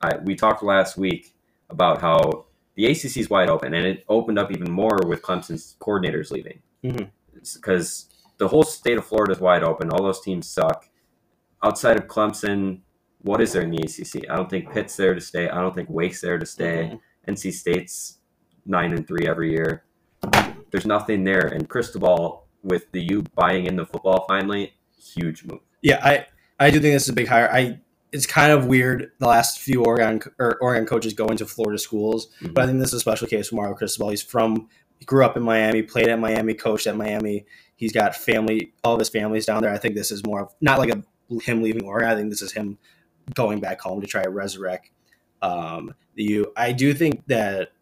[0.01, 1.35] I, we talked last week
[1.71, 5.75] about how the ACC is wide open, and it opened up even more with Clemson's
[5.79, 6.59] coordinators leaving.
[6.81, 9.89] Because the whole state of Florida is wide open.
[9.91, 10.89] All those teams suck.
[11.63, 12.81] Outside of Clemson,
[13.21, 14.29] what is there in the ACC?
[14.29, 15.49] I don't think Pitt's there to stay.
[15.49, 16.91] I don't think Wake's there to stay.
[16.93, 16.99] Mhm.
[17.27, 18.19] NC State's
[18.65, 19.83] nine and three every year.
[20.71, 21.47] There's nothing there.
[21.47, 25.61] And Cristobal with the U buying in the football finally, huge move.
[25.81, 26.25] Yeah, I
[26.59, 27.49] I do think this is a big hire.
[27.51, 27.79] I
[28.15, 32.29] it's kind of weird the last few Oregon or Oregon coaches going to Florida schools,
[32.41, 34.09] but I think this is a special case for Mario Cristobal.
[34.09, 37.45] He's from he grew up in Miami, played at Miami, coached at Miami.
[37.75, 39.73] He's got family, all of his family's down there.
[39.73, 41.03] I think this is more of not like a
[41.41, 42.09] him leaving Oregon.
[42.09, 42.77] I think this is him
[43.33, 44.91] going back home to try to resurrect
[45.41, 46.53] um, the U.
[46.55, 47.73] I do think that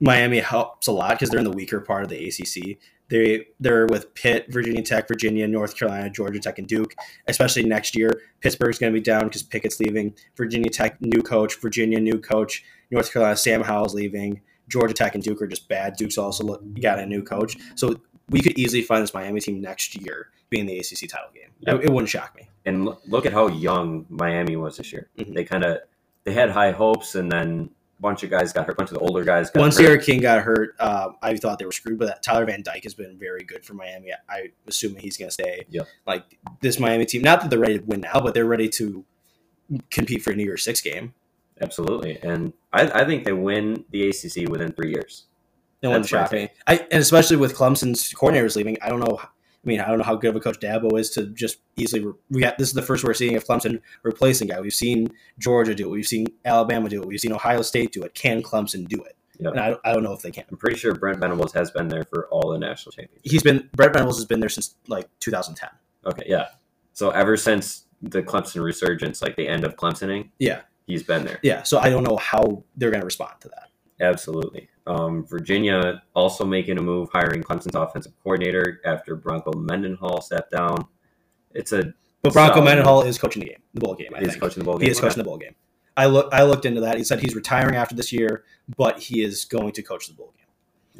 [0.00, 2.78] Miami helps a lot because they're in the weaker part of the ACC.
[3.10, 6.94] They they're with Pitt, Virginia Tech, Virginia, North Carolina, Georgia Tech, and Duke.
[7.26, 10.14] Especially next year, Pittsburgh's going to be down because Pickett's leaving.
[10.36, 14.40] Virginia Tech new coach, Virginia new coach, North Carolina Sam Howell's leaving.
[14.68, 15.96] Georgia Tech and Duke are just bad.
[15.96, 19.60] Duke's also look, got a new coach, so we could easily find this Miami team
[19.60, 21.50] next year being the ACC title game.
[21.60, 21.84] Yep.
[21.84, 22.48] It, wouldn't shock me.
[22.64, 25.08] And look at how young Miami was this year.
[25.18, 25.34] Mhm.
[25.34, 25.78] They kind of
[26.24, 28.72] they had high hopes, and then bunch of guys got hurt.
[28.72, 29.86] A bunch of the older guys got Once hurt.
[29.86, 31.98] Eric King got hurt, uh, I thought they were screwed.
[31.98, 34.12] But that Tyler Van Dyke has been very good for Miami.
[34.28, 35.64] I assume he's going to stay.
[35.68, 35.86] Yep.
[36.06, 39.04] Like this Miami team, not that they're ready to win now, but they're ready to
[39.90, 41.14] compete for a New Year's Six game.
[41.60, 45.26] Absolutely, and I, I think they win the ACC within three years.
[45.82, 46.48] Wouldn't That's me.
[46.66, 49.20] I and especially with Clemson's coordinators leaving, I don't know.
[49.64, 52.04] I mean, I don't know how good of a coach Dabo is to just easily.
[52.04, 54.58] Re- we got, this is the first we're seeing of Clemson replacing guy.
[54.60, 55.90] We've seen Georgia do it.
[55.90, 57.06] We've seen Alabama do it.
[57.06, 58.14] We've seen Ohio State do it.
[58.14, 59.16] Can Clemson do it?
[59.38, 59.52] Yep.
[59.52, 60.44] And I, I don't know if they can.
[60.50, 63.30] I'm pretty sure Brent Venables has been there for all the national championships.
[63.30, 65.68] He's been Brent Venables has been there since like 2010.
[66.06, 66.48] Okay, yeah.
[66.92, 71.38] So ever since the Clemson resurgence, like the end of Clemsoning, Yeah, he's been there.
[71.42, 71.62] yeah.
[71.64, 73.68] So I don't know how they're going to respond to that.
[74.00, 74.68] Absolutely.
[74.90, 80.86] Um, Virginia also making a move, hiring Clemson's offensive coordinator after Bronco Mendenhall stepped down.
[81.54, 82.64] It's a But Bronco Solid.
[82.64, 84.08] Mendenhall is coaching the game, the bowl game.
[84.16, 84.86] I he's coaching the bowl game.
[84.86, 85.54] He is coaching the bowl game.
[85.96, 86.32] I look.
[86.32, 86.96] I looked into that.
[86.96, 88.44] He said he's retiring after this year,
[88.76, 90.46] but he is going to coach the bowl game.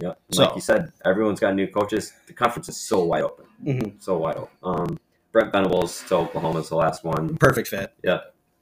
[0.09, 2.13] Yeah, So- like you said, everyone's got new coaches.
[2.27, 3.89] The conference is so wide open, Mm-hmm.
[3.99, 4.49] so wide open.
[4.63, 4.99] Um,
[5.33, 7.37] Brent Venables to Oklahoma is the last one.
[7.39, 7.93] Perfect fit.
[8.05, 8.21] Yeah.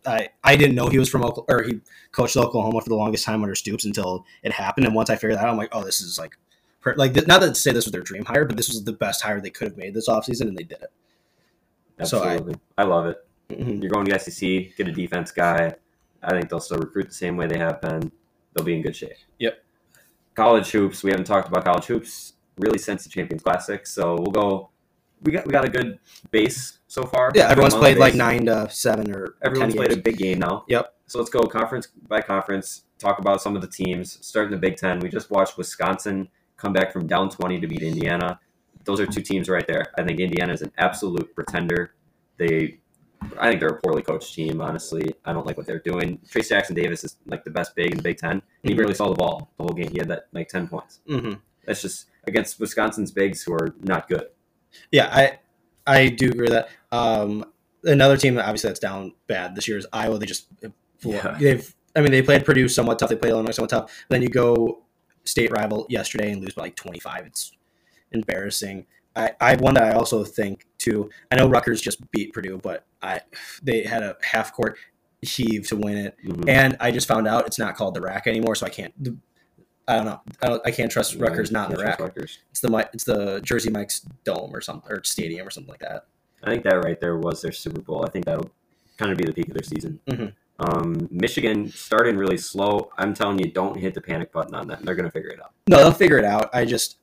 [0.08, 1.80] I, I didn't know he was from Oklahoma, or he
[2.12, 4.86] coached Oklahoma for the longest time under Stoops until it happened.
[4.86, 6.36] And once I figured that out, I'm like, oh, this is like,
[6.80, 8.92] per- like not that to say this was their dream hire, but this was the
[8.92, 12.06] best hire they could have made this offseason, and they did it.
[12.06, 13.16] So I- Absolutely, I, love it.
[13.50, 13.82] Mhm.
[13.82, 15.74] You're going to the SEC, get a defense guy.
[16.22, 18.10] I think they'll still recruit the same way they have been.
[18.54, 19.12] They'll be in good shape.
[19.38, 19.62] Yep.
[20.34, 21.02] College hoops.
[21.02, 24.70] We haven't talked about college hoops really since the Champions Classic, so we'll go.
[25.22, 25.98] We got we got a good
[26.30, 27.30] base so far.
[27.34, 30.38] Yeah, everyone's played amount like nine to seven or Everyone's 10 played a big game
[30.38, 30.64] now.
[30.68, 30.94] Yep.
[31.06, 32.84] So let's go conference by conference.
[32.98, 34.18] Talk about some of the teams.
[34.26, 37.82] Starting the Big Ten, we just watched Wisconsin come back from down twenty to beat
[37.82, 38.38] Indiana.
[38.84, 39.86] Those are two teams right there.
[39.98, 41.94] I think Indiana is an absolute pretender.
[42.38, 42.78] They,
[43.38, 44.60] I think they're a poorly coached team.
[44.60, 46.18] Honestly, I don't like what they're doing.
[46.28, 48.40] Trayce Jackson Davis is like the best big in the Big Ten.
[48.62, 48.76] He Mhm.
[48.76, 49.90] barely saw the ball the whole game.
[49.90, 51.00] He had that like ten points.
[51.06, 51.32] hmm
[51.66, 54.28] That's just against Wisconsin's bigs who are not good.
[54.92, 55.38] Yeah, I
[55.86, 56.68] I do agree with that.
[56.92, 57.44] Um,
[57.84, 60.18] another team that obviously that's down bad this year is Iowa.
[60.18, 60.48] They just
[61.02, 61.36] Yeah.
[61.40, 63.08] they've I mean they played Purdue somewhat tough.
[63.10, 64.04] They played Illinois somewhat tough.
[64.08, 64.82] Then you go
[65.24, 67.26] state rival yesterday and lose by like twenty five.
[67.26, 67.52] It's
[68.12, 68.86] embarrassing.
[69.16, 71.10] I, I one that I also think too.
[71.32, 73.20] I know Rutgers just beat Purdue, but I
[73.62, 74.76] they had a half court
[75.22, 76.48] heave to win it, Mhm.
[76.48, 78.54] and I just found out it's not called the rack anymore.
[78.54, 78.94] So I can't.
[79.88, 80.20] I don't know.
[80.42, 81.98] I, don't, I can't trust Rutgers not in rack.
[81.98, 82.38] Rutgers.
[82.50, 86.06] It's the it's the Jersey Mike's dome or something or stadium or something like that.
[86.44, 88.04] I think that right there was their Super Bowl.
[88.06, 88.50] I think that'll
[88.98, 89.98] kind of be the peak of their season.
[90.06, 90.34] Mhm.
[90.60, 92.90] Um, Michigan starting really slow.
[92.98, 94.84] I'm telling you, don't hit the panic button on that.
[94.84, 95.52] They're going to figure it out.
[95.68, 96.50] No, they'll figure it out.
[96.52, 96.98] I just,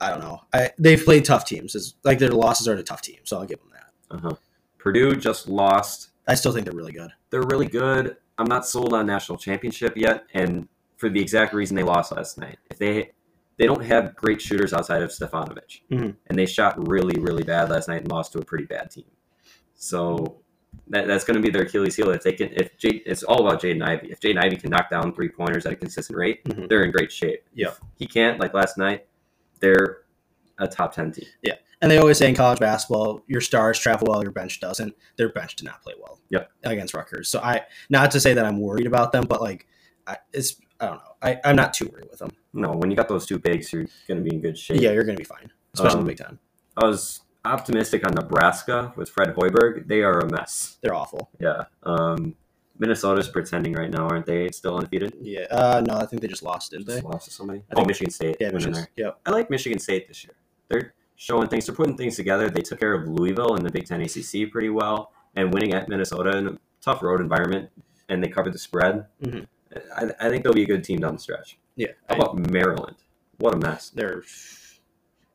[0.00, 0.40] I don't know.
[0.52, 1.74] I they've played tough teams.
[1.74, 4.16] It's, like their losses are to tough teams, so I'll give them that.
[4.16, 4.36] Uh-huh.
[4.78, 6.10] Purdue just lost.
[6.28, 7.10] I still think they're really good.
[7.30, 8.16] They're really good.
[8.38, 10.68] I'm not sold on national championship yet, and
[11.04, 12.58] for the exact reason they lost last night.
[12.70, 13.10] If they
[13.58, 16.16] they don't have great shooters outside of Stefanovic, Mhm.
[16.26, 19.04] and they shot really really bad last night and lost to a pretty bad team.
[19.74, 20.40] So
[20.88, 22.10] that, that's going to be their Achilles heel.
[22.10, 24.10] If they can, if Jade, it's all about Jaden Ivey.
[24.10, 26.68] If Jaden Ivey can knock down three pointers at a consistent rate, Mhm.
[26.68, 27.44] they're in great shape.
[27.54, 27.68] Yeah.
[27.68, 29.06] If he can't, like last night,
[29.60, 29.98] they're
[30.58, 31.26] a top ten team.
[31.42, 34.94] Yeah, And they always say in college basketball, your stars travel well, your bench doesn't.
[35.16, 36.18] Their bench did not play well.
[36.30, 36.50] Yep.
[36.64, 37.28] Against Rutgers.
[37.28, 39.66] So I, not to say that I'm worried about them, but like,
[40.06, 41.10] I, it's I don't know.
[41.22, 42.30] I, I'm not too worried with them.
[42.52, 44.80] No, when you got those two bigs, you're going to be in good shape.
[44.80, 46.38] Yeah, you're gonna be fine, especially in Um, the Big Ten.
[46.76, 49.86] I was optimistic on Nebraska with Fred Hoiberg.
[49.88, 50.78] They are a mess.
[50.82, 51.30] They're awful.
[51.40, 51.64] Yeah.
[51.82, 52.34] Um,
[52.78, 54.48] Minnesota's pretending right now, aren't they?
[54.50, 55.14] Still undefeated.
[55.20, 55.42] Yeah.
[55.50, 56.94] Uh, no, I think they just lost, did they?
[56.94, 57.60] Just lost to somebody.
[57.60, 58.36] I oh, think- Michigan State.
[58.40, 58.86] Yeah, Michigan.
[58.96, 59.20] Yep.
[59.26, 60.34] I like Michigan State this year.
[60.68, 61.66] They're showing things.
[61.66, 62.50] They're putting things together.
[62.50, 65.88] They took care of Louisville in the Big Ten ACC pretty well, and winning at
[65.88, 67.70] Minnesota in a tough road environment,
[68.08, 69.06] and they covered the spread.
[69.22, 69.46] Mhm.
[69.96, 71.58] I, I think they'll be a good team down the stretch.
[71.76, 71.88] Yeah.
[72.08, 72.96] How about Maryland?
[73.38, 73.90] What a mess.
[73.90, 74.22] they're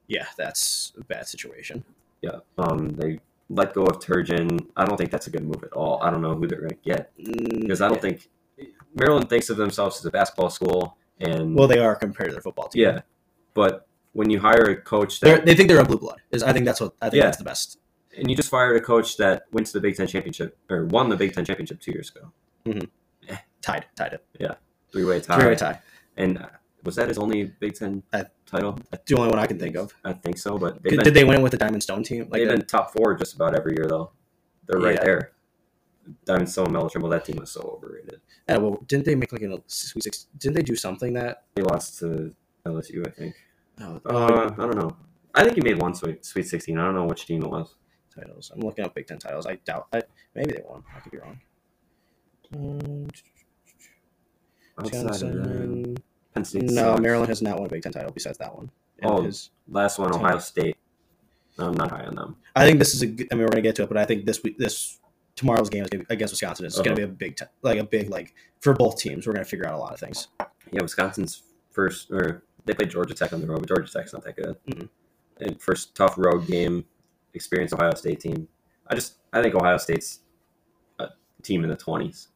[0.07, 1.83] yeah, that's a bad situation.
[2.21, 2.39] Yeah.
[2.57, 4.65] Um, they let go of Turgeon.
[4.75, 6.01] I don't think that's a good move at all.
[6.01, 8.29] I don't know who they're going to get because I don't think
[8.95, 12.41] Maryland thinks of themselves as a basketball school, and Well, they are compared to their
[12.41, 12.83] football team.
[12.83, 13.01] yeah.
[13.53, 16.19] But when you hire a coach that they think they're a blue blood.
[16.31, 17.25] Is I think that's what I think Yeah.
[17.25, 17.77] that's the best.
[18.17, 21.09] and you just fired a coach that went to the Big Ten championship or won
[21.09, 22.31] the Big Ten championship two years ago,
[23.71, 24.25] Tied, tied it.
[24.39, 24.55] Yeah,
[24.91, 25.37] three way tie.
[25.39, 25.79] Three way tie.
[26.17, 26.47] And uh,
[26.83, 28.77] was that his only Big Ten I- title?
[28.93, 29.93] I, The only one I can think of.
[30.03, 30.57] I think so.
[30.57, 32.21] But Did, been, they win it with the Diamond Stone team?
[32.23, 32.57] Like they've that?
[32.57, 34.11] been top four just about every year though.
[34.67, 35.03] They're right Yeah.
[35.03, 35.31] there.
[36.25, 38.19] Diamond Stone, Melo Trimble, that team was so overrated.
[38.47, 40.25] Yeah, well, didn't they make like a Sweet Six?
[40.37, 41.43] Didn't they do something that?
[41.55, 42.33] They lost to
[42.65, 43.35] LSU, I think.
[43.79, 44.97] Oh, Uh, I don't know.
[45.35, 46.77] I think he made one Sweet, Sweet 16.
[46.79, 47.75] I don't know which team it was.
[48.15, 48.51] titles.
[48.53, 49.45] I'm looking up Big Ten titles.
[49.45, 49.87] I doubt.
[49.93, 50.01] I,
[50.33, 50.83] maybe they won.
[50.95, 51.39] I could be wrong.
[52.55, 53.07] Um,
[54.79, 55.97] Outside of that, 2007.
[56.33, 56.63] Penn State.
[56.63, 57.01] No, sucks.
[57.01, 58.69] Maryland has not won a Big Ten title besides that one.
[59.01, 59.21] And Oh.
[59.23, 60.77] his- Last one, Ohio State.
[61.57, 62.37] I'm not high on them.
[62.55, 63.07] I think this is a.
[63.07, 64.99] good- I mean, we're gonna get to it, but I think this week, this
[65.35, 66.83] tomorrow's game is against Wisconsin is Uh-huh.
[66.83, 69.27] gonna be a big, t- like a big, like for both teams.
[69.27, 70.27] We're gonna figure out a lot of things.
[70.71, 74.23] Yeah, Wisconsin's first or they played Georgia Tech on the road, but Georgia Tech's not
[74.23, 74.55] that good.
[74.67, 74.89] Mhm.
[75.41, 76.85] And first tough road game,
[77.33, 78.47] experienced Ohio State team.
[78.87, 80.19] I just I think Ohio State's
[80.99, 81.09] a
[81.43, 82.29] team in the twenties,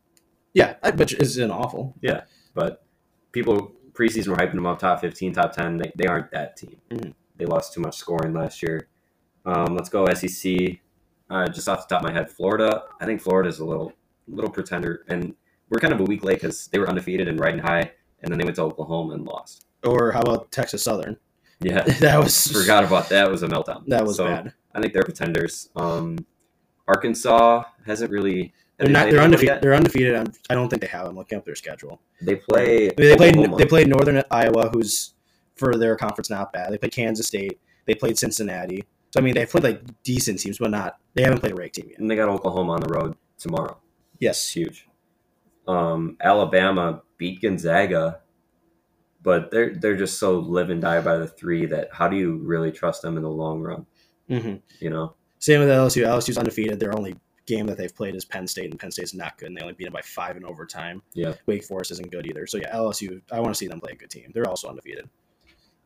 [0.54, 1.96] Yeah, which isn't awful.
[2.02, 2.22] Yeah,
[2.54, 2.84] but
[3.32, 5.78] people preseason were hyping them up top fifteen, top ten.
[5.78, 6.78] They, they aren't that team.
[6.92, 7.14] Mhm.
[7.38, 8.88] They lost too much scoring last year.
[9.46, 10.80] Um, let's go SEC.
[11.30, 12.84] Uh, just off the top of my head, Florida.
[13.02, 13.94] I think Florida is a little
[14.28, 15.34] little pretender, and
[15.70, 18.38] we're kind of a week late because they were undefeated and riding high, and then
[18.38, 19.66] they went to Oklahoma and lost.
[19.84, 21.18] Or how about Texas Southern?
[21.60, 23.28] Yeah, that was forgot about that.
[23.28, 23.86] It was a meltdown.
[23.88, 24.54] That was So, bad.
[24.76, 25.70] I think they're pretenders.
[25.76, 26.18] Um,
[26.88, 28.54] Arkansas hasn't really.
[28.84, 29.10] They're not.
[29.12, 29.62] They're undefeated.
[29.62, 30.16] They're undefeated.
[30.16, 31.08] I'm, I don't think they have.
[31.08, 32.02] I'm looking up their schedule.
[32.22, 32.88] They play.
[32.88, 33.34] I mean, they played.
[33.38, 33.58] Oklahoma.
[33.58, 35.14] They played Northern Iowa, who's
[35.56, 36.72] for their conference not bad.
[36.72, 37.60] They played Kansas State.
[37.86, 38.84] They played Cincinnati.
[39.12, 40.98] So I mean, they played like decent teams, but not.
[41.14, 42.00] They haven't played a ranked team yet.
[42.00, 43.78] and they got Oklahoma on the road tomorrow.
[44.20, 44.50] Yes.
[44.50, 44.88] huge.
[45.68, 48.20] Um, Alabama beat Gonzaga,
[49.22, 52.38] but they're they're just so live and die by the three that how do you
[52.38, 53.86] really trust them in the long run?
[54.28, 56.04] hmm You know, Same with LSU.
[56.06, 56.80] LSU's undefeated.
[56.80, 59.48] They're only game that they've played is Penn State, and Penn State's not good.
[59.48, 61.02] And they only beat them by five in overtime.
[61.14, 61.34] Yeah.
[61.46, 62.48] Wake Forest isn't good either.
[62.48, 63.22] So yeah, LSU.
[63.32, 64.32] I want to see them play a good team.
[64.34, 65.10] They're also undefeated.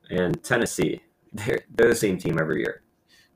[0.10, 1.02] and Tennessee,
[1.34, 2.82] they're they're the same team every year.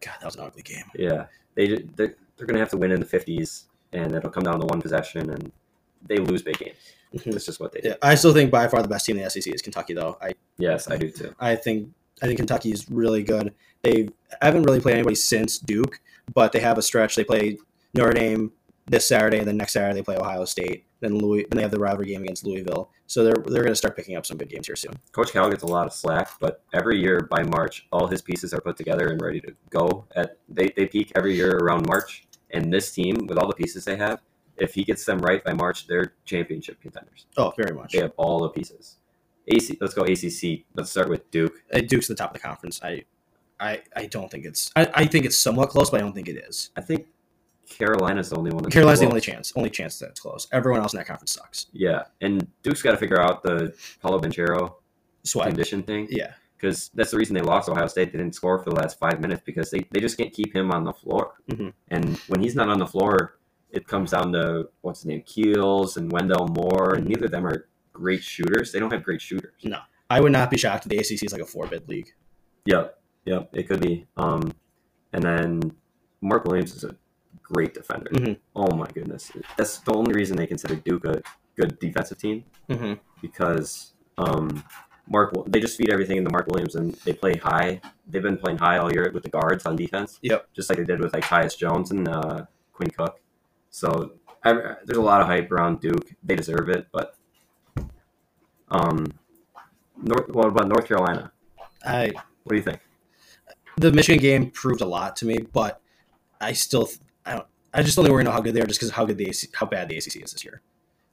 [0.01, 0.86] God, that was an ugly game.
[0.95, 4.60] Yeah, they they're, they're gonna have to win in the fifties, and it'll come down
[4.60, 5.51] to one possession, and
[6.07, 6.77] they lose big games.
[7.13, 7.31] Mhm.
[7.34, 7.89] That's just what they do.
[7.89, 10.17] Yeah, I still think by far the best team in the SEC is Kentucky, though.
[10.21, 11.36] I Yes, I do too.
[11.39, 11.89] I think
[12.21, 13.53] I think Kentucky is really good.
[13.84, 14.10] They
[14.41, 15.99] haven't really played anybody since Duke,
[16.34, 17.15] but they have a stretch.
[17.15, 17.57] They play
[17.93, 18.51] Notre Dame
[18.88, 20.86] this Saturday, and then next Saturday they play Ohio State.
[20.99, 22.91] Then Louis, then they have the rivalry game against Louisville.
[23.08, 24.93] So they're they're going to start picking up some good games here soon.
[25.12, 28.54] Coach Cal gets a lot of slack, but every year by March, all his pieces
[28.54, 30.06] are put together and ready to go.
[30.15, 33.86] At they, they peak every year around March, and this team with all the pieces
[33.86, 34.21] they have,
[34.58, 37.25] if he gets them right by March, they're championship contenders.
[37.38, 37.93] Oh, very much.
[37.93, 38.97] They have all the pieces.
[39.47, 40.65] AC, let's go ACC.
[40.75, 41.63] Let's start with Duke.
[41.73, 42.80] Uh, Duke's the top of the conference.
[42.84, 43.04] I
[43.60, 46.27] I, I don't think it's I, I think it's somewhat close, but I don't think
[46.27, 46.71] it is.
[46.75, 47.08] I think
[47.77, 48.63] Carolina's the only one.
[48.63, 50.47] That's Carolina's the only chance, only chance that's it's close.
[50.51, 51.67] Everyone else in that conference sucks.
[51.73, 54.75] Yeah, and Duke's got to figure out the Paolo Banchero
[55.23, 55.47] Swag.
[55.49, 56.07] condition thing.
[56.10, 56.34] Yeah.
[56.57, 58.12] because that's the reason they lost Ohio State.
[58.12, 60.71] They didn't score for the last five minutes because they, they just can't keep him
[60.71, 61.34] on the floor.
[61.49, 61.73] Mhm.
[61.89, 63.39] And when he's not on the floor,
[63.71, 67.47] it comes down to what's his name, Keels and Wendell Moore, and neither of them
[67.47, 68.71] are great shooters.
[68.71, 69.53] They don't have great shooters.
[69.63, 69.79] No.
[70.10, 72.13] I would not be shocked if the ACC is like a four bid league.
[72.65, 74.05] Yep, yep, it could be.
[74.17, 74.53] Um,
[75.13, 75.62] and then
[76.21, 76.95] Mark Williams is a
[77.53, 78.09] great defender.
[78.11, 78.37] Mhm.
[78.55, 81.21] Oh my goodness, that's the only reason they consider Duke a
[81.55, 82.93] good defensive team Mm-hmm.
[83.21, 84.63] because um,
[85.07, 87.81] Mark they just feed everything into Mark Williams and they play high.
[88.07, 90.19] They've been playing high all year with the guards on defense.
[90.21, 90.47] Yep.
[90.53, 93.19] Just like they did with like Tyus Jones and uh, Quinn Cook.
[93.69, 94.53] So I,
[94.85, 96.13] there's a lot of hype around Duke.
[96.23, 97.15] They deserve it, but
[98.69, 99.07] um,
[99.97, 100.29] North.
[100.29, 101.31] What about North Carolina?
[101.85, 102.11] I
[102.43, 102.79] What do you think?
[103.77, 105.81] the Michigan game proved a lot to me, but
[106.39, 106.87] I still
[107.25, 108.91] I don't I just don't think we're gonna know how good they are just because
[108.91, 110.62] how good the AC, how bad the ACC is this year.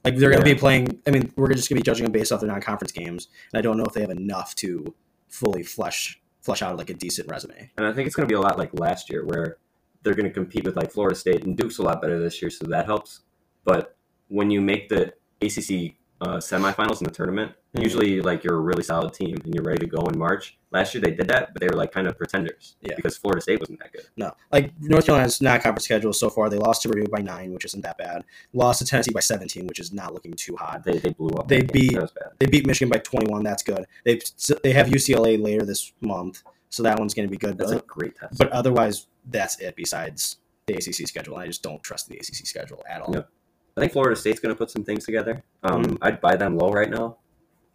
[0.03, 0.53] Like they're gonna Yeah.
[0.53, 1.01] be playing.
[1.07, 3.61] I mean, we're just gonna be judging them based off their non-conference games, and I
[3.61, 4.93] don't know if they have enough to
[5.27, 7.69] fully flesh flesh out like a decent resume.
[7.77, 9.57] And I think it's going to be a lot like last year, where
[10.03, 12.49] they're going to compete with like Florida State and Duke's a lot better this year,
[12.49, 13.21] so that helps.
[13.65, 13.95] But
[14.29, 18.81] when you make the ACC uh, semifinals in the tournament, Usually like you're a really
[18.81, 20.57] solid team and you're ready to go in March.
[20.71, 22.95] Last year they did that, but they were like kind of pretenders Yeah.
[22.95, 24.05] because Florida State wasn't that good.
[24.17, 27.65] No, like North Carolina's non-conference schedule so far, they lost to Purdue by nine, which
[27.65, 28.23] isn't that bad.
[28.53, 30.83] Lost to Tennessee by 17, which is not looking too hot.
[30.83, 31.47] They, they blew up.
[31.47, 32.31] They beat- that was bad.
[32.39, 33.43] They beat Michigan by 21.
[33.43, 33.85] That's good.
[34.03, 34.19] They
[34.63, 37.55] they have UCLA later this month, so that one's going to be good.
[37.57, 38.37] That's a But, great test.
[38.39, 39.75] but otherwise, that's it.
[39.75, 43.13] Besides the ACC schedule, I just don't trust the ACC schedule at all.
[43.13, 43.29] Yep.
[43.77, 45.43] I think Florida State's going to put some things together.
[45.63, 45.97] Um, Mhm.
[46.01, 47.17] I'd buy them low right now.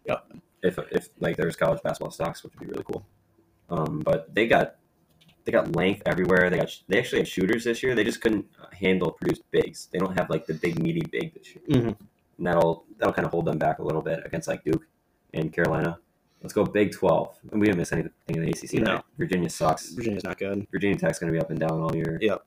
[0.06, 0.32] Yep.
[0.62, 3.06] If if like there's college basketball stocks, which would be really cool.
[3.70, 4.76] Um, but they got
[5.44, 6.48] they got length everywhere.
[6.50, 7.94] They got they actually had shooters this year.
[7.94, 9.88] They just couldn't handle Purdue's bigs.
[9.92, 11.96] They don't have like the big meaty big this year, Mhm.
[12.38, 14.86] and that'll that'll kind of hold them back a little bit against like Duke
[15.34, 15.98] and Carolina.
[16.42, 17.38] Let's go Big Twelve.
[17.52, 18.74] And we didn't miss anything in the ACC.
[18.82, 18.94] No.
[18.96, 19.04] Right?
[19.18, 19.90] Virginia sucks.
[19.90, 20.66] Virginia's not good.
[20.70, 22.18] Virginia Tech's going to be up and down all year.
[22.20, 22.44] Yep.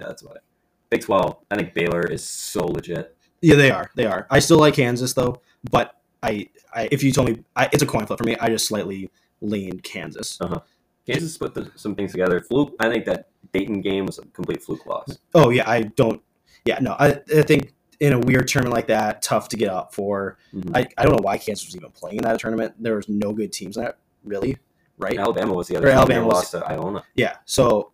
[0.00, 0.42] Yeah, that's about it.
[0.90, 1.38] Big Twelve.
[1.50, 3.16] I think Baylor is so legit.
[3.42, 3.90] Yeah, they are.
[3.94, 4.26] They are.
[4.30, 5.95] I still like Kansas though, but
[6.26, 8.66] I, I if you told me I, it's a coin flip for me, I just
[8.66, 9.10] slightly
[9.40, 10.38] lean Kansas.
[10.40, 10.60] Uh-huh.
[11.06, 12.40] Kansas put the, some things together.
[12.40, 12.74] Fluke.
[12.80, 15.18] I think that Dayton game was a complete fluke loss.
[15.34, 16.20] Oh yeah, I don't.
[16.64, 19.94] Yeah, no, I, I think in a weird tournament like that, tough to get up
[19.94, 20.36] for.
[20.52, 20.76] Mhm.
[20.76, 22.74] I, I don't know why Kansas was even playing in that tournament.
[22.78, 24.58] There was no good teams in that, really,
[24.98, 25.16] right?
[25.16, 25.88] Alabama was the other.
[25.88, 25.92] Or.
[25.92, 27.04] Alabama lost to Iona.
[27.14, 27.36] Yeah.
[27.44, 27.92] So,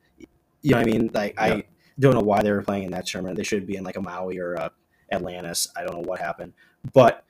[0.63, 1.11] you know what I mean?
[1.13, 1.45] Like, Yeah.
[1.45, 1.65] I
[2.01, 3.37] don't know why they were playing in that tournament.
[3.37, 4.71] They should be in like a Maui or a
[5.13, 5.69] Atlantis.
[5.77, 6.55] I don't know what happened,
[6.95, 7.25] but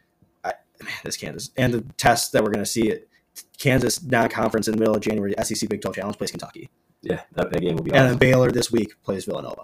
[0.83, 3.09] man, this Kansas and the test that we're going to see it
[3.59, 6.71] Kansas non-conference in the middle of January, SEC Big 12 Challenge plays Kentucky,
[7.01, 8.19] Yeah, that, that game will be and then.
[8.19, 9.63] Baylor this week plays Villanova.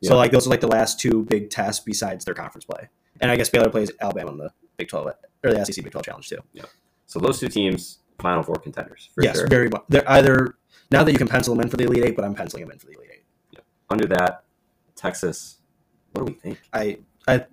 [0.00, 0.10] Yeah.
[0.10, 2.88] So like those are like the last two big tests besides their conference play,
[3.20, 5.06] and I guess Baylor plays Alabama in the Big 12
[5.44, 6.38] or the SEC Big 12 Challenge too.
[6.52, 6.64] Yeah.
[7.06, 9.48] So those two teams, Final Four contenders for yes, sure.
[9.48, 9.82] very much.
[9.88, 10.56] They're either
[10.90, 12.72] now that you can pencil them in for the Elite Eight, but I'm penciling them
[12.72, 13.60] in for the Elite Eight.
[13.90, 14.44] Under that,
[14.94, 15.58] Texas.
[16.12, 16.60] What do we think?
[16.72, 17.46] I I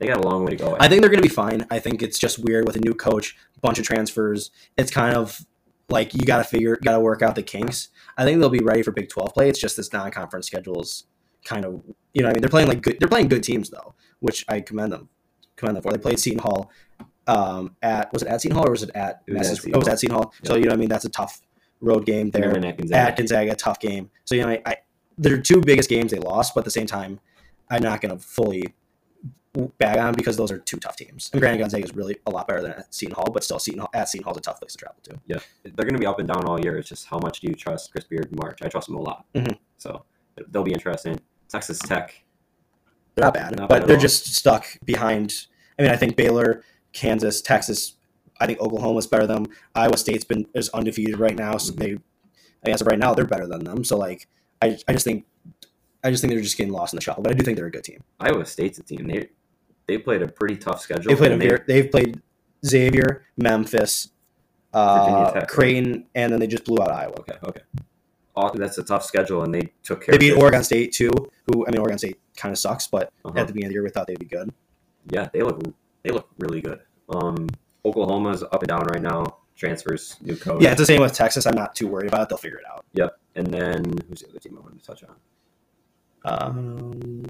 [0.00, 0.76] They got a long way to go.
[0.80, 1.66] I think they're going to be fine.
[1.70, 4.50] I think it's just weird with a new coach, bunch of transfers.
[4.78, 5.44] It's kind of
[5.90, 7.88] like you got to figure, got to work out the kinks.
[8.16, 9.50] I think they'll be ready for Big Twelve play.
[9.50, 11.04] It's just this non-conference schedule is
[11.44, 11.82] kind of,
[12.14, 12.98] you know, what I mean, they're playing like good.
[12.98, 15.10] They're playing good teams though, which I commend them,
[15.56, 15.92] commend them for.
[15.92, 16.70] They played Seton Hall
[17.26, 19.22] um, at was it at Seton Hall or was it at?
[19.26, 19.62] It was at Massachusetts?
[19.62, 20.34] Seton Oh, it was at Seton Hall.
[20.44, 21.42] So you know, what I mean, that's a tough
[21.80, 22.96] road game there at Gonzaga.
[22.96, 24.10] at Gonzaga, tough game.
[24.24, 24.76] So you know, I, I
[25.18, 27.20] their two biggest games they lost, but at the same time,
[27.70, 28.74] I'm not going to fully
[29.78, 31.30] bag on because those are two tough teams.
[31.32, 33.80] And granted, Gonzaga is really a lot better than at Seton Hall, but still, Seton
[33.80, 35.18] Hall, at Seton Hall is a tough place to travel to.
[35.26, 36.76] Yeah, they're going to be up and down all year.
[36.78, 38.60] It's just how much do you trust Chris Beard and March?
[38.62, 39.24] I trust them a lot.
[39.34, 39.58] Mhm.
[39.78, 40.04] So
[40.50, 41.20] they'll be interesting.
[41.48, 42.22] Texas Tech.
[43.16, 44.02] They're not bad, Not but bad they're all.
[44.02, 45.46] just stuck behind.
[45.78, 47.94] I mean, I think Baylor, Kansas, Texas.
[48.40, 49.52] I think Oklahoma's better than them.
[49.74, 51.92] Iowa State's been is undefeated right now, so they.
[52.62, 53.82] I mean, as of right now, they're better than them.
[53.84, 54.28] So like,
[54.62, 55.24] I, I just think,
[56.04, 57.22] I just think they're just getting lost in the shuffle.
[57.22, 58.02] But I do think they're a good team.
[58.20, 59.06] Iowa State's a team.
[59.08, 59.30] They
[59.90, 61.10] they played a pretty tough schedule.
[61.10, 62.22] They played a they, very, they've played
[62.64, 64.10] Xavier, Memphis,
[64.72, 67.14] uh, Creighton, and then they just blew out Iowa.
[67.18, 67.62] Okay, okay.
[68.36, 70.12] All, that's a tough schedule, and they took care.
[70.12, 70.32] They beat.
[70.34, 71.10] Oregon State too.
[71.46, 73.36] Who I mean, Oregon State kind of sucks, but Uh-huh.
[73.36, 74.52] at the beginning of the year, we thought they'd be good.
[75.10, 75.60] Yeah, they look
[76.04, 76.80] they look really good.
[77.08, 77.48] Um,
[77.84, 79.38] Oklahoma's up and down right now.
[79.56, 80.62] Transfers, new coach.
[80.62, 81.46] Yeah, it's the same with Texas.
[81.46, 82.28] I'm not too worried about it.
[82.28, 82.84] They'll figure it out.
[82.94, 83.18] Yep.
[83.34, 85.16] And then who's the other team I wanted to touch on?
[86.24, 87.22] Um,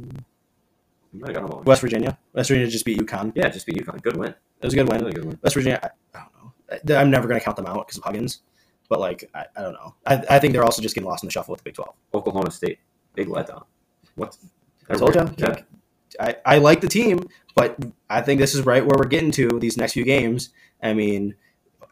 [1.12, 1.62] I might have got them all.
[1.62, 2.18] West Virginia.
[2.32, 3.32] West Virginia just beat UConn.
[3.34, 4.00] Yeah, just beat UConn.
[4.02, 4.30] Good win.
[4.30, 5.00] It was a good win.
[5.00, 5.38] Really good win.
[5.42, 5.80] West Virginia.
[5.82, 6.96] I, I don't know.
[7.00, 8.42] I'm never going to count them out because of Huggins,
[8.88, 9.94] but like I, I don't know.
[10.06, 11.94] I, I think they're also just getting lost in the shuffle with the Big Twelve.
[12.14, 12.78] Oklahoma State,
[13.14, 13.64] big letdown.
[14.14, 14.36] What?
[14.88, 15.34] I told you.
[15.38, 15.62] Yeah.
[16.18, 17.20] I, I like the team,
[17.54, 20.50] but I think this is right where we're getting to these next few games.
[20.82, 21.34] I mean,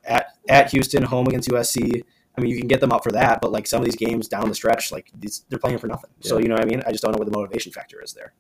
[0.04, 2.02] at at Houston, home against USC.
[2.36, 4.28] I mean, you can get them up for that, but like some of these games
[4.28, 6.10] down the stretch, like these, they're playing for nothing.
[6.20, 6.82] So you know what I mean?
[6.86, 8.32] I just don't know what the motivation factor is there.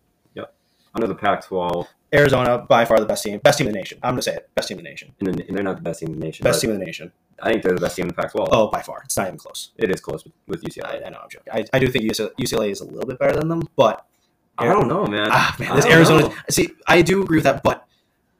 [0.94, 3.98] Under the Pac-12, Arizona, by far the best team, best team in the nation.
[4.02, 6.08] I'm gonna say it, best team in the nation, and, they're not the best team
[6.12, 6.44] in the nation.
[6.44, 7.12] best team in the nation.
[7.40, 8.48] I think they're the best team in the Pac-12.
[8.50, 9.70] Oh, by far, it's not even close.
[9.76, 11.06] it is close with, with I, UCLA.
[11.06, 11.52] I know I'm joking.
[11.52, 14.06] I, I do think UCLA, UCLA is a little bit better than them, but
[14.56, 15.28] I don't know, man.
[15.30, 16.28] ah man, this Arizona.
[16.28, 16.34] know.
[16.50, 17.86] See, I do agree with that, but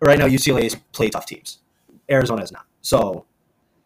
[0.00, 1.58] right now UCLA is play tough teams.
[2.10, 2.64] Arizona is not.
[2.82, 3.26] So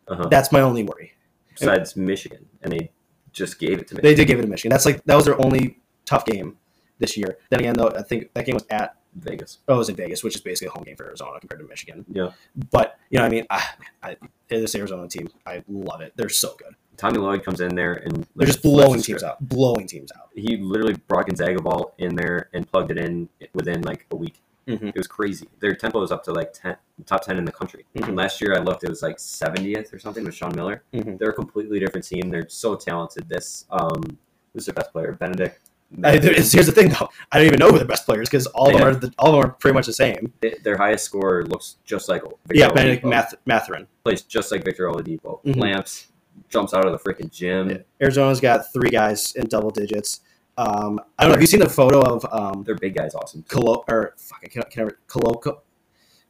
[0.08, 0.28] Uh-huh.
[0.28, 1.12] that's my only worry.
[1.58, 2.90] Besides Michigan, and they
[3.32, 4.02] just gave it to Michigan.
[4.02, 4.70] They did give it to Michigan.
[4.70, 6.56] That's like that was their only tough game
[7.02, 7.36] this year.
[7.50, 9.58] Then again, though, I think that game was at Vegas.
[9.68, 11.66] oh, it was in Vegas, which is basically a home game for Arizona compared to
[11.68, 12.04] Michigan.
[12.10, 12.30] Yeah.
[12.70, 16.14] But you know, what I mean, ah, man, I, this Arizona team, I love it.
[16.16, 16.74] They're so good.
[16.96, 20.28] Tommy Lloyd comes in there and They're just blowing the teams out, blowing teams out.
[20.34, 24.40] He literally brought Gonzaga ball in there and plugged it in within like a week.
[24.68, 24.90] Mhm.
[24.90, 25.48] It was crazy.
[25.58, 27.84] Their tempo is up to like 10, top 10 in the country.
[27.96, 28.16] Mhm.
[28.16, 30.84] Last year I looked, it was like 70th or something with Sean Miller.
[30.94, 31.18] Mhm.
[31.18, 32.30] They're a completely different team.
[32.30, 33.28] They're so talented.
[33.28, 34.18] This, um,
[34.52, 35.12] who's their best player?
[35.12, 35.58] Bennedict.
[36.02, 37.08] I, here's the thing, though.
[37.30, 39.28] I don't even know who the best players because all of them are the, all
[39.28, 40.32] of them are pretty much the same.
[40.40, 43.86] They- Their highest scorer looks just like Victor yeah, Bennedict Math, Mathurin.
[44.04, 45.42] plays just like Victor Oladipo.
[45.44, 45.56] Mhm.
[45.56, 46.08] Lamps
[46.48, 47.70] jumps out of the freaking gym.
[47.70, 47.78] Yeah.
[48.00, 50.20] Arizona's got three guys in double digits.
[50.56, 51.34] Um, I don't know.
[51.34, 53.42] Have you seen the photo of um, Their big guy's awesome.
[53.48, 55.60] Colo or fuck, I can, can never Koloko,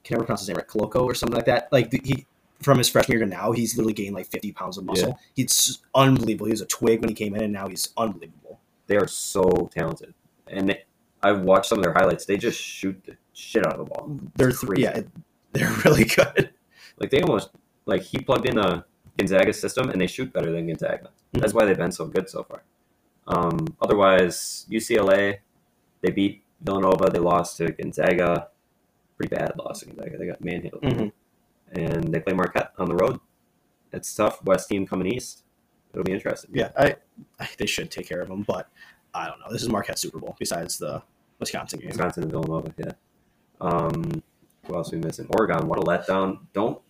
[0.04, 1.68] can never pronounce his name right, Koloko or something like that.
[1.72, 2.26] Like the, he
[2.60, 5.18] from his freshman year to now, he's literally gained like 50 pounds of muscle.
[5.34, 6.46] He's unbelievable.
[6.46, 8.41] He was a twig when he came in, and now he's unbelievable.
[8.92, 10.12] They are so talented,
[10.46, 10.82] and they,
[11.22, 12.26] I've watched some of their highlights.
[12.26, 14.18] They just shoot the shit out of the ball.
[14.36, 14.82] They're It's th- crazy.
[14.82, 15.00] yeah,
[15.54, 16.50] they're really good.
[16.98, 17.52] Like they almost
[17.86, 18.84] like he plugged in a
[19.16, 21.08] Gonzaga system, and they shoot better than Gonzaga.
[21.32, 22.64] That's why they've been so good so far.
[23.26, 25.38] Um, otherwise, UCLA
[26.02, 27.08] they beat Villanova.
[27.08, 28.48] They lost to Gonzaga.
[29.16, 30.18] Pretty bad loss to Gonzaga.
[30.18, 31.12] They got manhandled, Mhm.
[31.72, 33.20] and they play Marquette on the road.
[33.90, 34.44] It's tough.
[34.44, 35.41] West team coming east.
[35.92, 36.50] It'll be interesting.
[36.54, 36.96] Yeah, I,
[37.38, 38.68] I they should take care of him, but
[39.14, 39.46] I don't know.
[39.50, 41.02] This is Marquette Super Bowl besides the
[41.38, 41.88] Wisconsin game.
[41.88, 42.72] Wisconsin and Villanova.
[42.78, 42.92] Yeah.
[43.60, 44.22] Um,
[44.66, 45.26] who else are we missing?
[45.30, 45.66] Oregon.
[45.68, 46.38] What a letdown.
[46.52, 46.80] Don't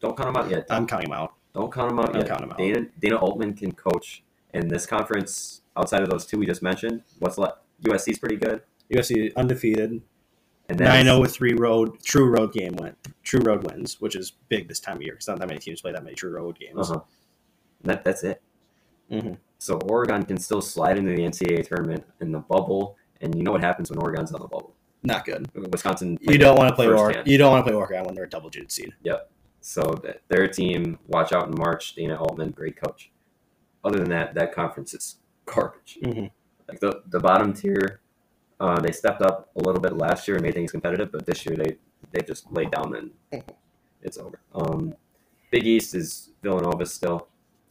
[0.00, 0.66] don't count them out yet.
[0.70, 1.34] I'm counting him out.
[1.54, 2.28] Don't count them out I'm yet.
[2.28, 2.58] counting 'em out.
[2.58, 4.22] Dana Dana Altman can coach,
[4.54, 7.58] in this conference outside of those two we just mentioned, what's left?
[7.84, 10.00] USC's pretty good, USC undefeated,
[10.68, 14.32] and then zero with three road true road game win, true road wins, which is
[14.48, 16.58] big this time of year because not that many teams play that many true road
[16.58, 16.90] games.
[16.90, 17.00] uh-huh.
[17.84, 18.42] That that's it.
[19.10, 19.38] Mhm.
[19.58, 23.52] So Oregon can still slide into the NCAA tournament in the bubble, and you know
[23.52, 24.74] what happens when Oregon's on the bubble.
[25.02, 25.48] Not good.
[25.54, 26.18] Wisconsin.
[26.20, 27.28] You don't want to play or firsthand.
[27.28, 28.94] you don't want to play Oregon when they're a double digit seed.
[29.02, 29.30] Yep.
[29.60, 31.94] So th- their team, watch out in March.
[31.94, 33.10] Dana Altman, great coach.
[33.84, 35.98] Other than that, that conference is garbage.
[36.02, 36.30] Mhm.
[36.68, 38.00] Like the the bottom tier,
[38.60, 41.46] uh, they stepped up a little bit last year and made things competitive, but this
[41.46, 41.78] year they
[42.12, 43.50] they just laid down and Mm-hmm.
[44.02, 44.40] it's over.
[44.54, 44.94] Um,
[45.50, 47.27] Big East is Villanova still.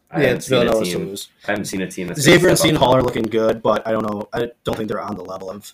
[0.10, 1.30] I yeah, haven't it's seen a Villanova lose.
[1.48, 2.08] I haven't seen a team.
[2.08, 2.76] That's Xavier and Seton.
[2.78, 4.30] Hall are looking good, but I don't know.
[4.34, 5.74] I don't think they're on the level of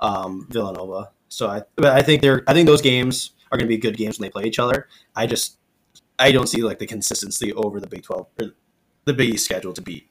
[0.00, 1.10] um, Villanova.
[1.28, 2.42] So I, but I think they're.
[2.48, 4.88] I think those games are going to be good games when they play each other.
[5.14, 5.58] I just,
[6.18, 8.48] I don't see like the consistency over the Big Twelve or
[9.04, 10.08] the Big East schedule to beat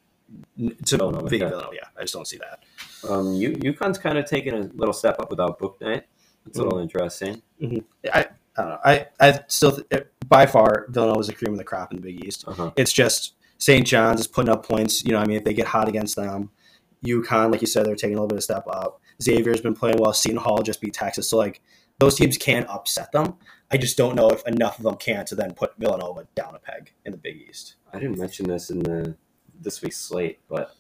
[0.85, 1.49] to Villanova, yeah.
[1.49, 1.69] Villanova.
[1.75, 2.63] Yeah, I just don't see that.
[3.09, 6.03] Um, U- UConn's kind of taken a little step up without Bouknight.
[6.45, 6.61] It's a Mm-hmm.
[6.61, 7.41] little interesting.
[7.61, 7.67] I,
[8.13, 8.25] I
[8.57, 8.79] don't know.
[8.85, 12.01] I, I still th- by far Villanova is the cream of the crop in the
[12.01, 12.45] Big East.
[12.47, 12.71] Uh-huh.
[12.75, 13.85] It's just St.
[13.85, 15.03] John's is putting up points.
[15.03, 16.51] You know, I mean, if they get hot against them,
[17.05, 19.01] UConn, like you said, they're taking a little bit of step up.
[19.21, 20.13] Xavier's been playing well.
[20.13, 21.61] Seton Hall just beat Texas, so like
[21.99, 23.35] those teams can upset them.
[23.71, 26.59] I just don't know if enough of them can to then put Villanova down a
[26.59, 27.75] peg in the Big East.
[27.91, 29.15] I didn't mention this in the
[29.59, 30.75] this week's slate, but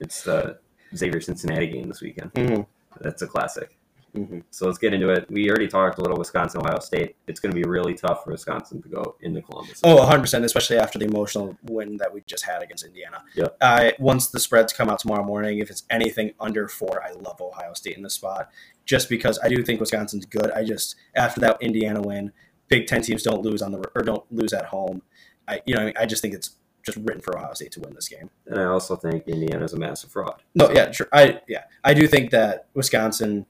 [0.00, 0.58] it's the
[0.96, 2.32] Xavier Cincinnati game this weekend.
[2.32, 2.66] Mhm.
[3.00, 3.76] That's a classic.
[4.16, 4.42] Mhm.
[4.50, 5.30] So let's get into it.
[5.30, 7.16] We already talked a little Wisconsin, Ohio State.
[7.26, 9.80] It's going to be really tough for Wisconsin to go into Columbus.
[9.84, 13.24] Oh, 100%, especially after the emotional win that we just had against Indiana.
[13.34, 13.48] Yeah.
[13.60, 17.40] I once the spreads come out tomorrow morning, if it's anything under four, I love
[17.40, 18.50] Ohio State in this spot
[18.84, 20.50] just because I do think Wisconsin's good.
[20.50, 22.32] I just, after that Indiana win,
[22.68, 25.02] Big Ten teams don't lose on the, or don't lose at home.
[25.48, 25.94] I, you know, I, mean?
[25.98, 28.28] I just think it's just written for Ohio State to win this game.
[28.46, 30.42] And I also think Indiana's a massive fraud.
[30.54, 31.08] No, yeah, sure.
[31.12, 33.46] I, yeah, I do think that Wisconsin,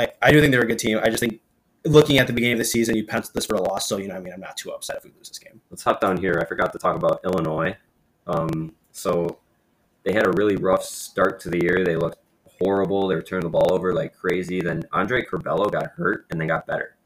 [0.00, 0.98] I, I do think they're a good team.
[1.02, 1.40] I just think
[1.84, 3.88] looking at the beginning of the season, you penciled this for a loss.
[3.88, 5.60] So, you know, I mean, I'm not too upset if we lose this game.
[5.70, 6.40] Let's hop down here.
[6.42, 7.76] I forgot to talk about Illinois.
[8.26, 9.38] Um, so
[10.04, 11.84] they had a really rough start to the year.
[11.84, 13.08] They looked horrible.
[13.08, 14.60] They were turning the ball over like crazy.
[14.60, 16.96] Then Andre Curbelo got hurt and they got better.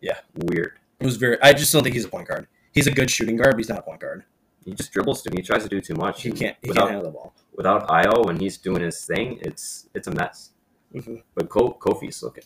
[0.00, 0.18] Yeah.
[0.34, 0.78] Weird.
[1.00, 2.48] It was very, I just don't think he's a point guard.
[2.72, 4.24] He's a good shooting guard, but he's not a point guard.
[4.64, 5.38] He just dribbles to me.
[5.38, 6.22] He tries to do too much.
[6.22, 7.34] He can't, he without, can't handle the ball.
[7.54, 10.50] without Io when he's doing his thing, it's it's a mess.
[10.94, 11.22] Mhm.
[11.34, 12.44] But Ko- Kofi's looking.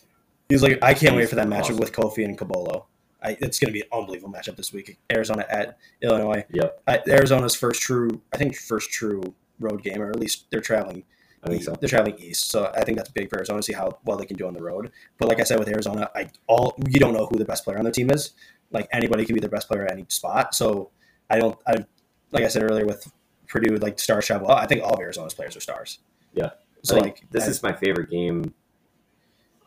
[0.49, 1.77] He's like, I can't wait for that matchup awesome.
[1.77, 2.85] with Kofi and Koloko.
[3.21, 4.97] I, it's going to be an unbelievable matchup this week.
[5.11, 6.43] Arizona at Illinois.
[6.51, 6.81] Yep.
[6.85, 9.21] Uh, Arizona's first true, I think, first true
[9.59, 11.03] road game, or at least they're traveling.
[11.45, 11.73] I think so.
[11.73, 14.25] They're traveling east, so I think that's big for Arizona to see how well they
[14.25, 14.91] can do on the road.
[15.17, 17.77] But like I said with Arizona, I all you don't know who the best player
[17.77, 18.31] on their team is.
[18.71, 20.55] Like anybody can be their best player at any spot.
[20.55, 20.91] So
[21.29, 21.57] I don't.
[21.67, 21.85] I
[22.31, 23.11] like I said earlier with
[23.47, 24.51] Purdue, like stars travel.
[24.51, 25.99] I think all of Arizona's players are stars.
[26.33, 26.51] Yeah.
[26.83, 28.53] So like this I- is my favorite game.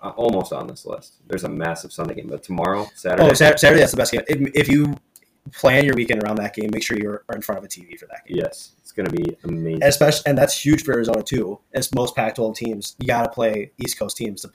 [0.02, 1.14] Uh, almost on this list.
[1.26, 3.24] There's a massive Sunday game, but tomorrow, Saturday.
[3.30, 4.20] Oh, Saturday, Saturday that's the best game.
[4.28, 4.94] If, if you
[5.52, 8.04] plan your weekend around that game, make sure you're in front of a TV for
[8.06, 8.36] that game.
[8.36, 9.82] Yes, it's going to be amazing.
[9.82, 11.58] Especially, and that's huge for Arizona too.
[11.72, 14.50] As most Pac-12 teams, you got to play East Coast teams to,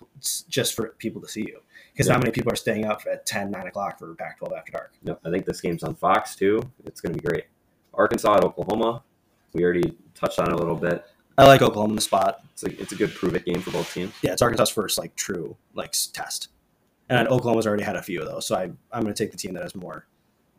[0.47, 1.59] just for people to see you,
[1.91, 2.13] because Yeah.
[2.13, 4.93] not many people are staying up at 10, 9 o'clock for Pac-12 after dark.
[5.03, 6.61] No, I think this game's on Fox too.
[6.85, 7.45] It's going to be great.
[7.95, 9.01] Arkansas at Oklahoma.
[9.53, 11.03] We already touched on it a little bit.
[11.37, 12.43] I like Oklahoma in the spot.
[12.53, 14.13] It's a, it's a good prove it game for both teams.
[14.21, 16.49] Yeah, it's Arkansas's first like true like test,
[17.09, 18.45] and Oklahoma's already had a few of those.
[18.47, 20.05] So I I'm going to take the team that has more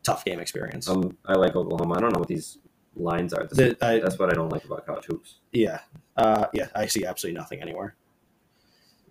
[0.03, 0.89] tough game experience.
[0.89, 1.95] Um, I like Oklahoma.
[1.97, 2.59] I don't know what these
[2.97, 3.47] lines are.
[3.47, 5.37] The- I- That's what I don't like about college hoops.
[5.53, 5.81] yeah,
[6.16, 7.95] uh, yeah, I see absolutely nothing anywhere.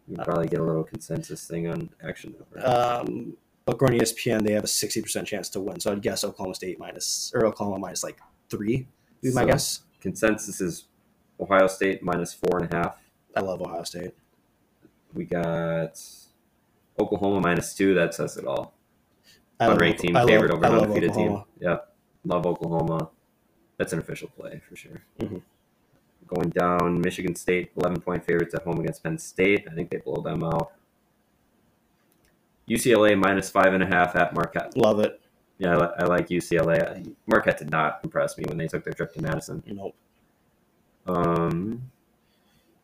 [0.07, 2.35] You probably get a little consensus thing on action.
[2.63, 3.37] Um,
[3.67, 5.79] according to ESPN, they have a sixty percent chance to win.
[5.79, 8.87] So I'd guess Oklahoma State minus or Oklahoma minus like three.
[9.21, 9.81] Would be my guess.
[10.01, 10.85] consensus is
[11.41, 12.97] Ohio State minus four and a half.
[13.35, 14.13] I love Ohio State.
[15.13, 15.99] We got
[16.99, 17.93] Oklahoma minus two.
[17.93, 18.73] That says it all.
[19.59, 21.43] Unranked team I love- over an undefeated team.
[21.59, 21.77] Yeah,
[22.25, 23.09] love Oklahoma.
[23.77, 25.01] That's an official play for sure.
[25.19, 25.41] Mhm.
[26.27, 29.67] Going down, Michigan State, eleven point favorites at home against Penn State.
[29.69, 30.71] I think they blow them out.
[32.67, 34.77] UCLA minus five and a half at Marquette.
[34.77, 35.19] Love it.
[35.57, 37.13] Yeah, I, I like UCLA.
[37.27, 39.61] Marquette did not impress me when they took their trip to Madison.
[39.67, 39.95] Nope.
[41.07, 41.91] Um,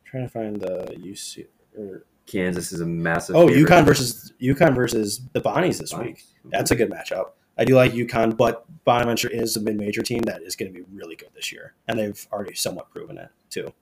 [0.05, 1.47] trying to find the UC.
[1.77, 3.35] Or, Kansas is a massive.
[3.35, 3.69] oh, favorite.
[3.69, 6.25] UConn versus UConn versus the Bonnies this week.
[6.45, 7.29] That's a good matchup.
[7.57, 10.85] I do like UConn, but Bonaventure is a mid-major team that is going to be
[10.93, 13.73] really good this year, and they've already somewhat proven it too.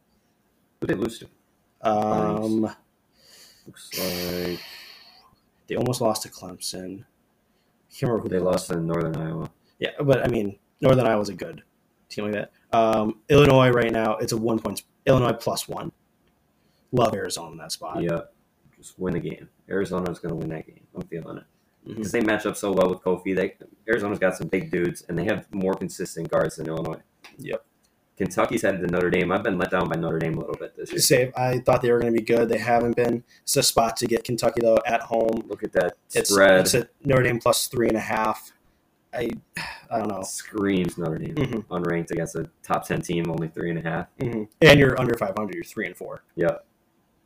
[0.80, 1.28] Who did they lose to?
[1.82, 2.62] Um,
[3.66, 4.60] Looks like
[5.68, 7.02] they almost lost to Clemson.
[7.02, 9.50] I can't remember who they lost in Northern Iowa.
[9.80, 11.64] Yeah, but I mean, Northern Iowa's a good
[12.10, 12.52] team like that.
[12.78, 14.84] Um, Illinois right now, it's a one point.
[15.06, 15.92] Illinois plus one.
[16.92, 18.02] Love Arizona in that spot.
[18.02, 18.22] Yeah,
[18.78, 19.50] just win the game.
[19.70, 20.82] Arizona's going to win that game.
[20.96, 21.44] I'm feeling it
[21.86, 23.36] because they match up so well with Kofi.
[23.36, 23.56] They
[23.90, 27.02] Arizona's got some big dudes, and they have more consistent guards than Illinois.
[27.38, 27.66] Yep.
[28.18, 29.30] Kentucky's headed to Notre Dame.
[29.34, 31.00] I've been let down by Notre Dame a little bit this year.
[31.00, 31.34] Save.
[31.36, 32.48] I thought they were going to be good.
[32.48, 33.26] They haven't been.
[33.44, 35.44] It's a spot to get Kentucky though at home.
[35.48, 36.62] Look at that It's spread.
[36.62, 38.54] it's at Notre Dame plus three and a half.
[39.16, 39.30] I
[39.90, 40.22] I don't know.
[40.24, 41.36] Screams Notre Dame.
[41.36, 41.66] Mhm.
[41.68, 44.08] Unranked against a top 10 team, only three and a half.
[44.20, 44.48] Mhm.
[44.62, 45.54] And you're under 500.
[45.56, 46.58] You're three and 4 Yeah.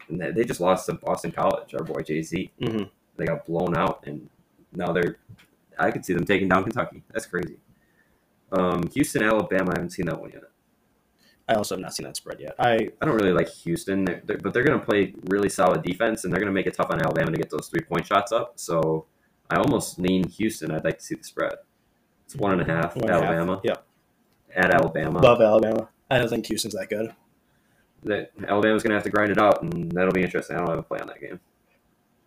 [0.09, 2.51] And they, just lost to Boston College, our boy Jay Z.
[2.61, 2.89] Mhm.
[3.17, 4.29] They got blown out, and
[4.73, 5.17] now they're.
[5.77, 7.03] I could see them taking down Kentucky.
[7.13, 7.57] That's crazy.
[8.51, 9.71] Um, Houston, Alabama.
[9.71, 10.43] I haven't seen that one yet.
[11.47, 12.55] I also have not seen that spread yet.
[12.59, 15.81] I I don't really like Houston, they're, they're- but they're going to play really solid
[15.83, 18.05] defense, and they're going to make it tough on Alabama to get those three point
[18.05, 18.53] shots up.
[18.59, 19.05] So
[19.49, 20.71] I almost lean Houston.
[20.71, 21.53] I'd like to see the spread.
[22.29, 22.95] It's one and a half.
[22.95, 23.23] one and a half.
[23.23, 23.73] Alabama Yeah,
[24.55, 25.17] at Alabama.
[25.17, 25.89] above Alabama.
[26.11, 27.11] I don't think Houston's that good.
[28.03, 30.55] that Alabama's going to have to grind it out, and that'll be interesting.
[30.55, 31.39] I don't have a play on that game.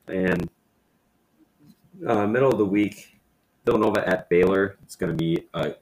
[0.09, 0.51] And
[2.07, 3.17] uh, middle of the week,
[3.65, 4.77] Villanova at Baylor.
[4.83, 5.77] It's going to be an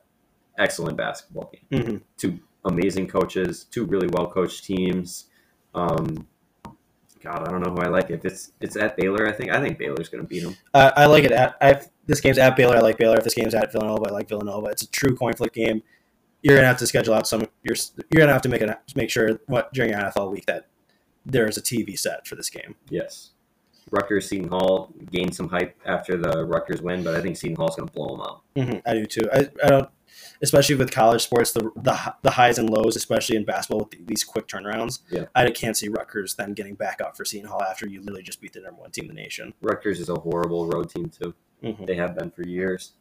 [0.59, 1.83] excellent basketball game.
[1.85, 5.27] hmm Two amazing coaches, two really well coached teams.
[5.75, 6.27] Um,
[7.23, 8.11] God, I don't know who I like.
[8.11, 10.57] If it's it's at Baylor, I think I think Baylor's going to beat them.
[10.73, 11.57] Uh, I like it at.
[11.61, 12.77] I this game's at Baylor.
[12.77, 13.19] I like Baylor.
[13.19, 14.69] If this game's at Villanova, I like Villanova.
[14.69, 15.83] It's a true coin flip game.
[16.43, 17.43] You're gonna have to schedule out some.
[17.63, 17.77] You're
[18.11, 20.69] you're gonna have to make it make sure what during your NFL week that
[21.27, 22.75] there is a TV set for this game.
[22.89, 23.31] Yes.
[23.91, 27.77] Rutgers Seton Hall gained some hype after the Rutgers win, but I think Seton Hall's
[27.77, 28.43] going to blow them out.
[28.57, 29.29] hmm I do too.
[29.33, 29.91] I, I don't,
[30.43, 34.25] especially with college sports, the, the the highs and lows, especially in basketball with these
[34.25, 35.01] quick turnarounds.
[35.11, 35.25] Yeah.
[35.35, 38.41] I can't see Rutgers then getting back up for Seton Hall after you literally just
[38.41, 39.55] beat the number one team in the nation.
[39.63, 41.35] Rutgers is a horrible road team too.
[41.63, 41.87] Mhm.
[41.87, 42.93] They have been for years.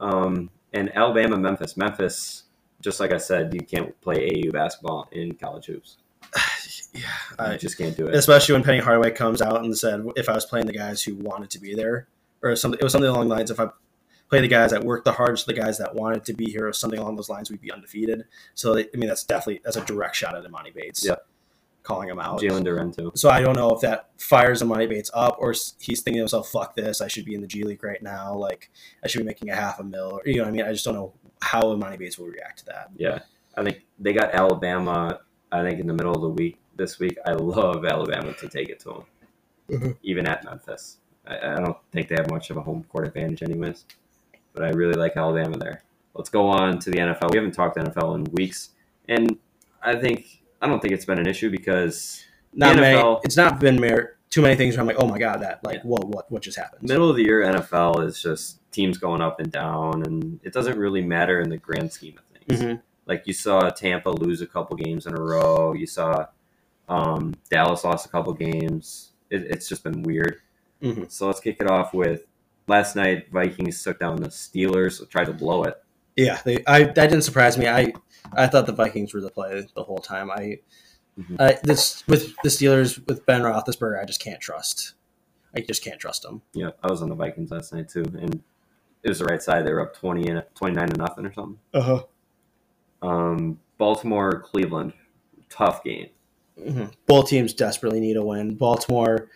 [0.00, 2.44] Um, and Alabama, Memphis, Memphis.
[2.82, 5.96] Just like I said, you can't play AU basketball in college hoops.
[6.94, 7.00] yeah,
[7.38, 8.14] You I, just can't do it.
[8.14, 11.14] especially when Penny Hardaway comes out and said, if I was playing the guys who
[11.14, 12.06] wanted to be there,
[12.42, 13.50] or something, it was something along the lines.
[13.50, 13.68] If I
[14.28, 16.72] play the guys that worked the hardest, the guys that wanted to be here, or
[16.72, 18.24] something along those lines, we'd be undefeated.
[18.54, 21.04] So I mean, that's definitely that's a direct shot at Emoni Bates.
[21.04, 21.16] Yeah.
[21.82, 22.40] calling him out.
[22.40, 23.12] Jalen Duren too.
[23.14, 26.50] So I don't know if that fires Emoni Bates up, or he's thinking to himself,
[26.50, 27.00] "Fuck this!
[27.00, 28.34] I should be in the G League right now.
[28.34, 28.70] Like
[29.04, 30.72] I should be making a half a mil." Or, you know, what I mean, I
[30.72, 32.90] just don't know how Emoni Bates will react to that.
[32.96, 33.20] Yeah,
[33.56, 35.20] I think they got Alabama.
[35.52, 37.16] I think in the middle of the week this week.
[37.24, 39.96] I love Alabama to take it to them, Mhm.
[40.02, 40.98] even at Memphis.
[41.24, 43.84] I, I don't think they have much of a home court advantage, anyways.
[44.56, 45.82] But I really like Alabama there.
[46.14, 47.30] Let's go on to the NFL.
[47.30, 48.70] We haven't talked NFL in weeks,
[49.06, 49.38] and
[49.82, 53.16] I think I don't think it's been an issue because Not The many.
[53.22, 55.82] It's not been mer- too many things where I'm like, "Oh my god, that like,
[55.82, 59.40] whoa, what what just happened?" middle of the year NFL is just teams going up
[59.40, 62.62] and down, and it doesn't really matter in the grand scheme of things.
[62.62, 62.80] Mhm.
[63.04, 65.74] Like you saw Tampa lose a couple games in a row.
[65.74, 66.26] You saw
[66.88, 69.10] um, Dallas lost a couple games.
[69.28, 70.38] It, it's just been weird.
[70.82, 71.10] Mhm.
[71.10, 72.24] So let's kick it off with
[72.66, 73.30] last night.
[73.32, 75.74] Vikings took down the Steelers, tried to blow it.
[76.16, 77.68] Yeah, they, I that didn't surprise me.
[77.68, 77.92] I
[78.32, 80.30] I thought the Vikings were the play the whole time.
[80.30, 80.58] I,
[81.18, 81.40] Mhm.
[81.40, 84.94] I this with the Steelers with Ben Roethlisberger, I just can't trust.
[85.54, 86.42] I just can't trust them.
[86.52, 88.42] Yeah, I was on the Vikings last night too, and
[89.02, 89.66] it was the right side.
[89.66, 91.58] They were up twenty and twenty nine to nothing or something.
[91.72, 92.02] Uh huh.
[93.02, 94.92] Um, Baltimore, Cleveland,
[95.48, 96.08] tough game.
[96.60, 96.86] Mm-hmm.
[97.06, 98.54] Both teams desperately need a win.
[98.54, 99.28] Baltimore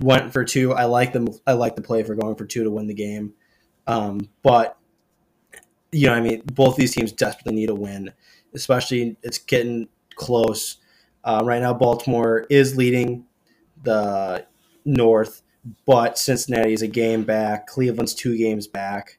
[0.00, 0.72] went for two.
[0.72, 1.28] I like them.
[1.46, 3.34] I like the play for going for two to win the game.
[3.86, 4.78] Um, but
[5.90, 8.12] you know, I mean, both these teams desperately need a win.
[8.54, 10.76] Especially, it's getting close.
[11.24, 13.24] Uh, right now, Baltimore is leading
[13.82, 14.46] the
[14.84, 15.42] North,
[15.86, 17.66] but Cincinnati is a game back.
[17.66, 19.18] Cleveland's two games back.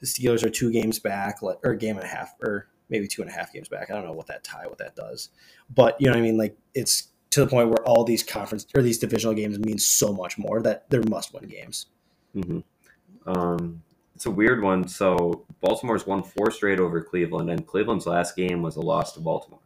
[0.00, 3.22] The Steelers are two games back, or a game and a half, or maybe two
[3.22, 3.90] and a half games back.
[3.90, 5.30] I don't know what that tie, what that does
[5.74, 6.36] but you know what I mean.
[6.36, 10.12] Like it's to the point where all these conference or these divisional games mean so
[10.12, 11.86] much more that they're must win games.
[12.32, 12.60] hmm
[13.26, 13.82] Um,
[14.14, 14.86] it's a weird one.
[14.86, 19.20] So Baltimore's won four straight over Cleveland, and Cleveland's last game was a loss to
[19.20, 19.58] Baltimore.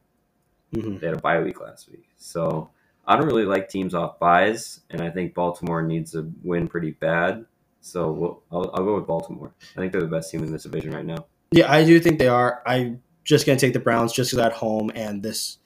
[0.75, 0.99] Mm-hmm.
[0.99, 2.71] They had a bye week last week, so
[3.07, 6.93] I don't really like teams off buys, and I think Baltimore needs to win pretty
[6.93, 7.47] bad.
[7.81, 9.55] So we'll, I'll, I'll go with Baltimore.
[9.77, 11.27] I think they're the best team in this division right now.
[11.53, 12.63] Yeah, I do think they are.
[12.67, 15.59] I'm just gonna take the Browns just because at home and this,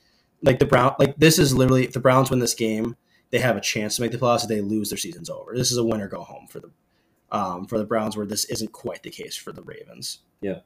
[0.43, 2.97] like the Brown, like this is literally if the Browns win this game,
[3.31, 4.43] they have a chance to make the playoffs.
[4.43, 5.55] If they lose, their season's over.
[5.55, 6.71] This is a win or go home for the,
[7.31, 8.17] um, for the Browns.
[8.17, 10.21] Where this isn't quite the case for the Ravens.
[10.41, 10.61] Yeah,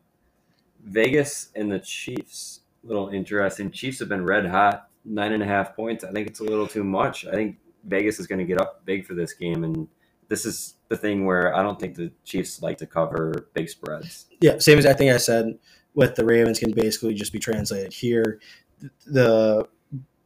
[0.83, 3.71] Vegas and the Chiefs, little interesting.
[3.71, 6.05] Chiefs have been red hot, nine and a half points.
[6.05, 7.27] I think it's a little too much.
[7.27, 9.89] I think Vegas is going to get up big for this game, and
[10.29, 14.27] this is the thing where I don't think the Chiefs like to cover big spreads.
[14.41, 15.59] Yeah, same as I think I said
[15.95, 18.41] with the Ravens can basically just be translated here.
[19.07, 19.69] The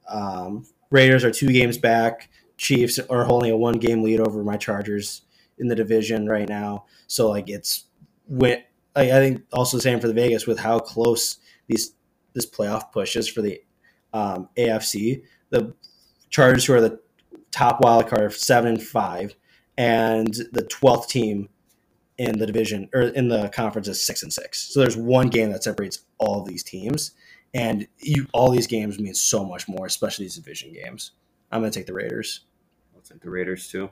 [0.09, 2.31] um, Raiders are two games back.
[2.57, 5.23] Chiefs are holding a one game lead over my Chargers
[5.59, 6.87] in the division right now.
[7.07, 7.85] So like it's
[8.97, 11.93] I, think also the same for the Vegas with how close these
[12.35, 13.61] this playoff push is for the
[14.13, 15.23] um, AFC.
[15.51, 15.75] The
[16.31, 17.01] Chargers, who are the
[17.51, 19.35] top wild card, seven and five,
[19.77, 21.49] and the twelfth team
[22.19, 24.73] in the division or in the conference is six and six.
[24.73, 27.13] So there's one game that separates all these teams,
[27.55, 31.13] and you all these games mean so much more, especially these division games.
[31.51, 32.41] I'm gonna take the Raiders.
[32.95, 33.91] I'll take the Raiders too.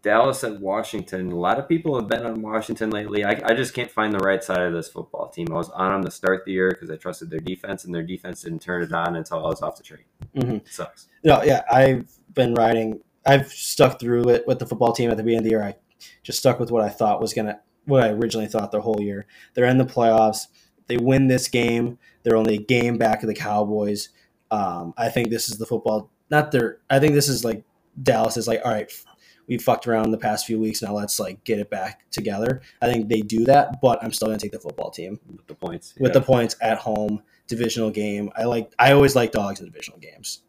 [0.00, 1.32] Dallas and Washington.
[1.32, 3.24] A lot of people have been on Washington lately.
[3.24, 5.48] I, I just can't find the right side of this football team.
[5.50, 8.04] I was on them to start the year because I trusted their defense, and their
[8.04, 10.04] defense didn't turn it on until I was off the train.
[10.36, 10.56] Mhm.
[10.58, 11.08] It sucks.
[11.24, 13.00] No, yeah, I've been riding.
[13.26, 15.62] I've stuck through it with the football team at the beginning of the year.
[15.64, 15.74] I
[16.22, 19.26] just stuck with what I thought was gonna, what I originally thought the whole year.
[19.54, 20.46] They're in the playoffs.
[20.88, 21.98] They win this game.
[22.22, 24.08] They're only a game back of the Cowboys.
[24.50, 26.10] Um, I think this is the football.
[26.30, 26.78] Not their.
[26.90, 27.64] I think this is like
[28.02, 28.90] Dallas is like, all right,
[29.46, 30.82] we fucked around the past few weeks.
[30.82, 32.60] Now let's like get it back together.
[32.82, 35.54] I think they do that, but I'm still gonna take the football team With the
[35.54, 35.94] points.
[35.98, 36.20] with Yeah.
[36.20, 37.22] the points at home.
[37.46, 38.30] Divisional game.
[38.36, 38.72] I like.
[38.78, 40.42] I always like dogs in divisional games.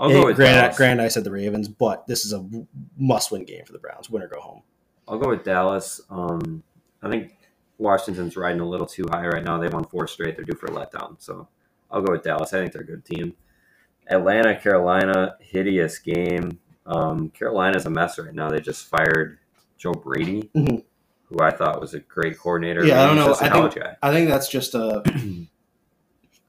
[0.00, 0.76] I'll go with Grand, Dallas.
[0.76, 2.48] Grand, I said the Ravens, but this is a
[2.96, 4.08] must-win game for the Browns.
[4.08, 4.62] Win or go home.
[5.08, 6.00] I'll go with Dallas.
[6.08, 6.62] Um,
[7.02, 7.32] I think
[7.78, 9.58] Washington's riding a little too high right now.
[9.58, 10.36] They've won four straight.
[10.36, 11.16] They're due for a letdown.
[11.18, 11.48] So
[11.90, 12.52] I'll go with Dallas.
[12.52, 13.34] I think they're a good team.
[14.08, 16.58] Atlanta, Carolina, hideous game.
[16.86, 18.48] Um, Carolina's a mess right now.
[18.50, 19.38] They just fired
[19.76, 20.82] Joe Brady, Mhm.
[21.24, 22.84] who I thought was a great coordinator.
[22.84, 23.34] Yeah, I don't know.
[23.40, 23.96] I think- guy.
[24.02, 25.02] I think that's just a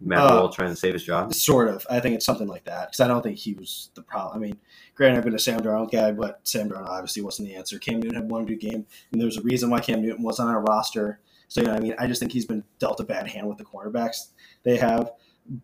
[0.01, 1.33] Matt uh, Rhule trying to save his job.
[1.33, 1.85] sort of.
[1.89, 4.37] I think it's something like that because I don't think he was the problem.
[4.37, 4.57] I mean,
[4.95, 7.77] granted, I've been a Sam Darnold guy, but Sam Darnold obviously wasn't the answer.
[7.79, 10.55] Cam Newton had one good game, and there's a reason why Cam Newton wasn't on
[10.55, 11.19] a roster.
[11.47, 13.57] So you know, I mean, I just think he's been dealt a bad hand with
[13.57, 14.29] the cornerbacks
[14.63, 15.11] they have.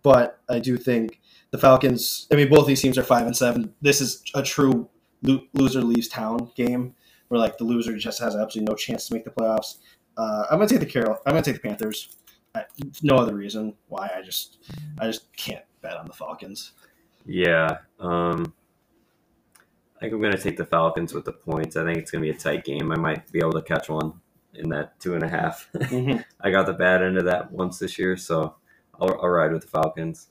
[0.02, 1.22] But I do think
[1.52, 2.28] the Falcons.
[2.32, 3.74] I mean, both these teams are five and seven.
[3.82, 4.90] This is a true
[5.22, 6.96] lo- loser leaves town game,
[7.28, 9.78] where like the loser just has absolutely no chance to make the playoffs.
[10.18, 11.18] Uh, I'm gonna take the Carol.
[11.26, 12.16] I'm gonna take the Panthers.
[12.56, 12.66] I,
[13.04, 14.10] no other reason why.
[14.16, 14.58] I just
[15.00, 16.72] I just can't bet on the Falcons.
[17.26, 17.78] Yeah.
[18.00, 18.54] Um,
[19.96, 21.76] I think I'm going to take the Falcons with the points.
[21.76, 22.92] I think it's going to be a tight game.
[22.92, 24.14] I might be able to catch one
[24.54, 25.70] in that two and a half.
[26.42, 28.56] I got the bad end of that once this year, so
[29.00, 30.28] I'll, I'll ride with the Falcons.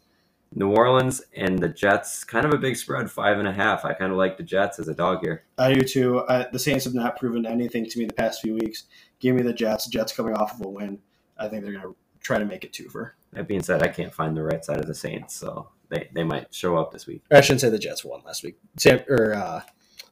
[0.57, 3.85] New Orleans and the Jets, kind of a big spread, five and a half.
[3.85, 5.45] I kind of like the Jets as a dog here.
[5.59, 6.25] I do too.
[6.29, 8.85] I, the Saints have not proven anything to me the past few weeks.
[9.19, 9.89] Give me the Jets.
[9.89, 11.01] Jets coming off of a win.
[11.37, 13.15] I think they're going to try to make it two for.
[13.35, 16.25] That being said, I can't find the right side of the Saints, so they, they
[16.25, 17.23] might show up this week.
[17.31, 18.59] I shouldn't say the Jets won last week.
[18.79, 19.61] Sam or uh,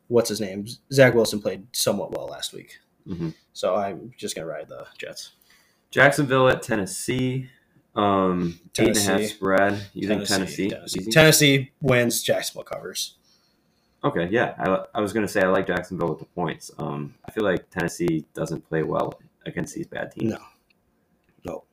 [0.08, 0.66] what's his name?
[0.92, 3.34] Zach Wilson played somewhat well last week, Mhm.
[3.52, 5.32] so I'm just going to ride the Jets.
[5.90, 7.48] Jacksonville at Tennessee,
[7.94, 9.34] um, eight and a half Tennessee.
[9.34, 9.86] spread.
[9.92, 10.68] You think Tennessee?
[10.70, 11.00] Tennessee.
[11.00, 11.10] Easy?
[11.10, 12.22] Tennessee wins.
[12.22, 13.16] Jacksonville covers.
[14.04, 14.54] Okay, yeah.
[14.58, 16.70] I, I was going to say I like Jacksonville with the points.
[16.78, 20.32] Um, I feel like Tennessee doesn't play well against these bad teams.
[20.32, 20.38] No.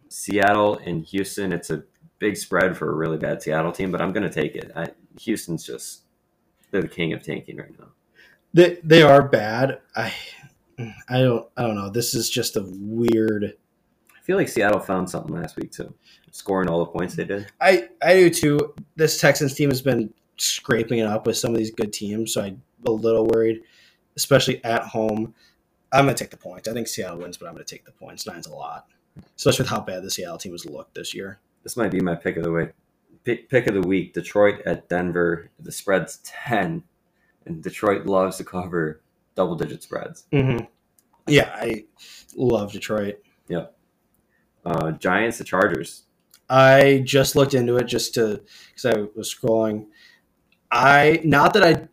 [0.10, 1.84] Seattle and Houston, it's a
[2.20, 4.72] big spread for a really bad Seattle team, but I'm going to take it.
[4.76, 4.90] I,
[5.22, 6.04] Houston's just
[6.72, 7.88] they're the king of tanking right now.
[8.54, 9.80] They they are bad.
[9.96, 10.14] I
[11.08, 11.90] I don't I don't know.
[11.90, 13.54] This is just a weird.
[14.16, 15.94] I feel like Seattle found something last week too,
[16.32, 17.48] scoring all the points they did.
[17.60, 18.74] I I do too.
[18.96, 22.42] This Texans team has been scraping it up with some of these good teams, so
[22.42, 23.62] I'm a little worried,
[24.16, 25.34] especially at home.
[25.92, 26.68] I'm gonna take the points.
[26.68, 28.26] I think Seattle wins, but I'm gonna take the points.
[28.26, 28.88] Nine's a lot,
[29.36, 31.40] especially with how bad the Seattle team has looked this year.
[31.64, 32.70] This might be my pick of the week.
[33.24, 35.52] Pick, pick of the week: Detroit at Denver.
[35.60, 36.84] The spread's ten,
[37.46, 39.02] and Detroit loves to cover
[39.36, 40.26] double-digit spreads.
[40.32, 40.66] Mm-hmm.
[41.28, 41.86] Yeah, I
[42.36, 43.22] love Detroit.
[44.66, 46.04] Uh, Giants, the Chargers.
[46.50, 49.88] I just looked into it just to because I was scrolling.
[50.72, 51.88] I not that I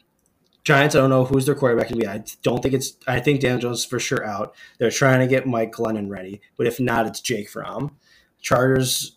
[0.67, 0.97] Giants.
[0.97, 2.11] I don't know who's their quarterback going to be.
[2.11, 2.97] I don't think it's.
[3.07, 4.57] I think Dan Jones is for sure out.
[4.79, 7.97] They're trying to get Mike Glennon ready, but if not, it's Jake Fromm.
[8.41, 9.17] Chargers.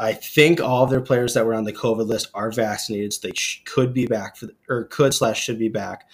[0.00, 3.28] I think all of their players that were on the COVID list are vaccinated, so
[3.28, 6.08] they sh- could be back for the, or could slash should be back.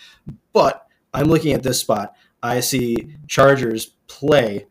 [0.53, 2.14] But I'm looking at this spot.
[2.43, 4.66] I see Chargers play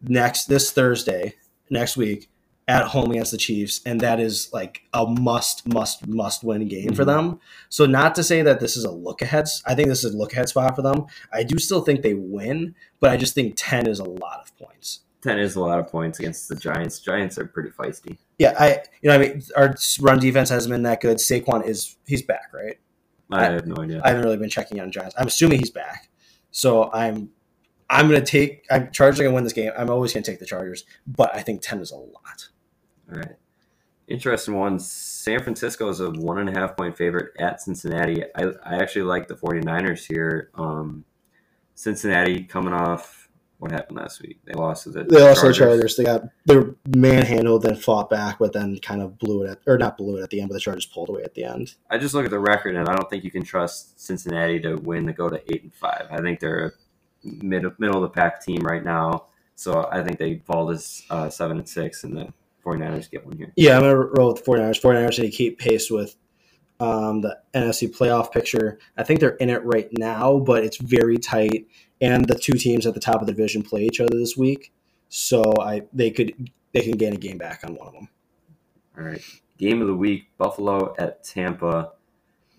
[0.00, 1.34] next this Thursday
[1.68, 2.30] next week
[2.68, 6.94] at home against the Chiefs, and that is like a must, must, must win game
[6.94, 7.28] for mm-hmm.
[7.28, 7.40] them.
[7.68, 9.46] So, not to say that this is a look ahead.
[9.66, 11.06] I think this is a look ahead spot for them.
[11.32, 14.56] I do still think they win, but I just think ten is a lot of
[14.56, 15.00] points.
[15.22, 16.98] Ten is a lot of points against the Giants.
[16.98, 18.18] Giants are pretty feisty.
[18.38, 21.18] Yeah, I you know I mean our run defense hasn't been that good.
[21.18, 22.78] Saquon is he's back, right?
[23.30, 24.00] I I- have no idea.
[24.04, 25.14] I haven't really been checking on Giants.
[25.18, 26.08] I'm assuming he's back.
[26.50, 27.30] So I'm
[27.88, 29.70] I'm gonna take I'm Chargers are gonna win this game.
[29.76, 32.48] I'm always gonna take the Chargers, but I think ten is a lot.
[33.12, 33.36] All right.
[34.08, 34.78] Interesting one.
[34.78, 38.24] San Francisco is a one and a half point favorite at Cincinnati.
[38.34, 40.50] I, I actually like the 49ers here.
[40.54, 41.04] Um,
[41.74, 43.22] Cincinnati coming off
[43.62, 44.40] what happened last week?
[44.44, 45.96] They lost to the They also the Chargers.
[45.96, 49.78] They got they're manhandled, then fought back, but then kind of blew it at or
[49.78, 51.76] not blew it at the end, but the Chargers pulled away at the end.
[51.88, 54.74] I just look at the record and I don't think you can trust Cincinnati to
[54.74, 56.08] win to go to eight and five.
[56.10, 56.72] I think they're a
[57.24, 59.26] mid middle of the pack team right now.
[59.54, 62.32] So I think they fall this uh, seven and six, and the
[62.64, 63.52] 49ers get one here.
[63.56, 64.80] Yeah, I'm gonna roll with the 49ers.
[64.80, 66.16] 49ers need to keep pace with
[66.80, 68.78] um, the NFC playoff picture.
[68.96, 71.66] I think they're in it right now, but it's very tight.
[72.00, 74.72] And the two teams at the top of the division play each other this week,
[75.08, 78.08] so I they could they can gain a game back on one of them.
[78.98, 79.22] All right,
[79.58, 81.92] game of the week: Buffalo at Tampa.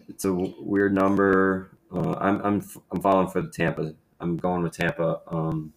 [0.08, 1.78] It's a w- weird number.
[1.94, 3.94] Uh, I'm I'm I'm falling for the Tampa.
[4.22, 5.20] I'm going with Tampa.
[5.28, 5.74] Um,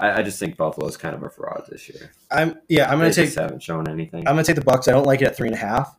[0.00, 2.10] I, I just think Buffalo is kind of a fraud this year.
[2.30, 4.20] I'm yeah, I'm gonna They take haven't shown anything.
[4.26, 4.88] I'm gonna take the Bucks.
[4.88, 5.96] I don't like it at three and a half.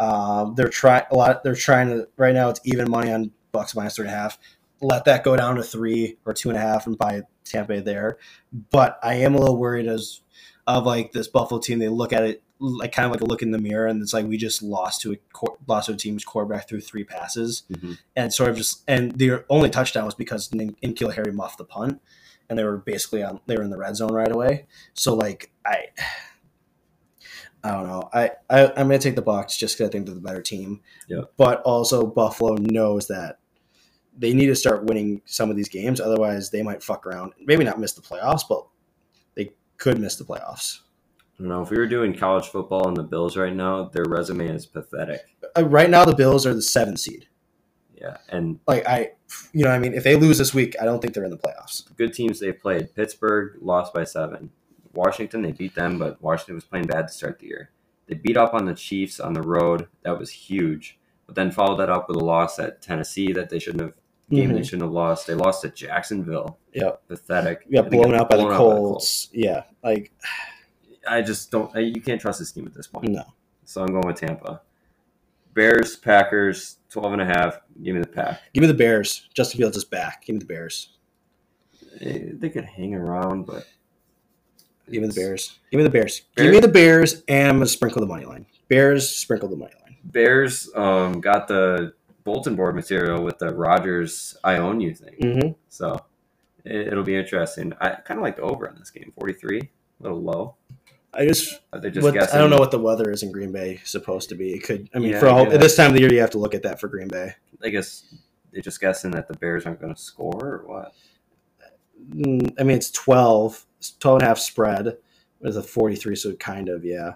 [0.00, 1.44] Um, they're trying a lot.
[1.44, 2.48] They're trying to right now.
[2.50, 4.38] It's even money on Bucks minus three and a half.
[4.80, 8.18] Let that go down to three or two and a half and buy Tampa there.
[8.70, 10.20] But I am a little worried as
[10.66, 11.78] of like this Buffalo team.
[11.78, 14.12] They look at it like kind of like a look in the mirror, and it's
[14.12, 15.16] like we just lost to a
[15.68, 17.98] lost to a team's quarterback through three passes, Mhm.
[18.16, 22.00] and sort of just and their only touchdown was because N'Keal Harry muffed the punt,
[22.48, 24.66] and they were basically on they were in the red zone right away.
[24.94, 25.86] So like I.
[27.66, 28.10] I don't know.
[28.12, 30.82] I, I I'm gonna take the Bucks just because I think they're the better team.
[31.08, 31.22] Yeah.
[31.38, 33.38] But also Buffalo knows that
[34.18, 37.32] they need to start winning some of these games, otherwise they might fuck around.
[37.40, 38.66] Maybe not miss the playoffs, but
[39.34, 40.80] they could miss the playoffs.
[41.38, 44.04] I don't know if we were doing college football and the Bills right now, their
[44.04, 45.22] resume is pathetic.
[45.56, 47.26] Uh, right now, the Bills are the seven seed.
[48.04, 49.12] Yeah, and Like I,
[49.52, 51.30] you know, what I mean, if they lose this week, I don't think they're in
[51.30, 51.84] the playoffs.
[51.96, 52.94] good teams they played.
[52.94, 54.50] Pittsburgh lost by seven.
[54.92, 57.70] Washington they beat them, but Washington was playing bad to start the year.
[58.06, 59.88] They beat up on the Chiefs on the road.
[60.02, 60.98] That was huge.
[61.26, 63.94] But then followed that up with a loss at Tennessee that they shouldn't have
[64.30, 64.64] game they Mhm.
[64.64, 65.26] shouldn't have lost.
[65.26, 66.58] They lost at Jacksonville.
[66.74, 67.64] Yeah, Pathetic.
[67.68, 69.28] Yeah, blown out by the Colts.
[69.32, 70.12] Yeah, like
[71.08, 71.74] I just don't.
[71.74, 73.08] I, you can't trust this team at this point.
[73.08, 73.24] no.
[73.64, 74.60] So I'm going with Tampa.
[75.54, 77.58] Bears, Packers, 12 and a half.
[77.82, 78.40] Give me the pack.
[78.52, 79.28] Give me the Bears.
[79.34, 80.24] Justin Fields is back.
[80.24, 80.90] Give me the Bears.
[82.00, 83.66] Eh, They could hang around, but
[84.90, 85.58] Give me the Bears.
[85.72, 86.22] Give me the Bears.
[86.36, 88.46] Give me the Bears, and I'm gonna sprinkle the money line.
[88.68, 89.96] Bears sprinkle the money line.
[90.04, 95.48] Bears um, got the bulletin board material with the Rodgers "I own you" thing, Mm-hmm.
[95.70, 95.98] so
[96.64, 97.72] it, it'll be interesting.
[97.80, 100.56] I kind of like the over on this game, forty-three, a little low.
[101.16, 102.34] I just, just what.
[102.34, 104.52] I don't know what the weather is in Green Bay supposed to be.
[104.52, 104.88] It could.
[104.94, 105.56] I mean, Yeah, for all, yeah.
[105.56, 107.34] this time of the year, you have to look at that for Green Bay.
[107.62, 108.14] I guess
[108.52, 110.92] they're just guessing that the Bears aren't going to score or what.
[112.10, 114.96] Mm, I mean, it's 12, it's 12 and a half spread
[115.40, 117.14] with a 43, so kind of, yeah.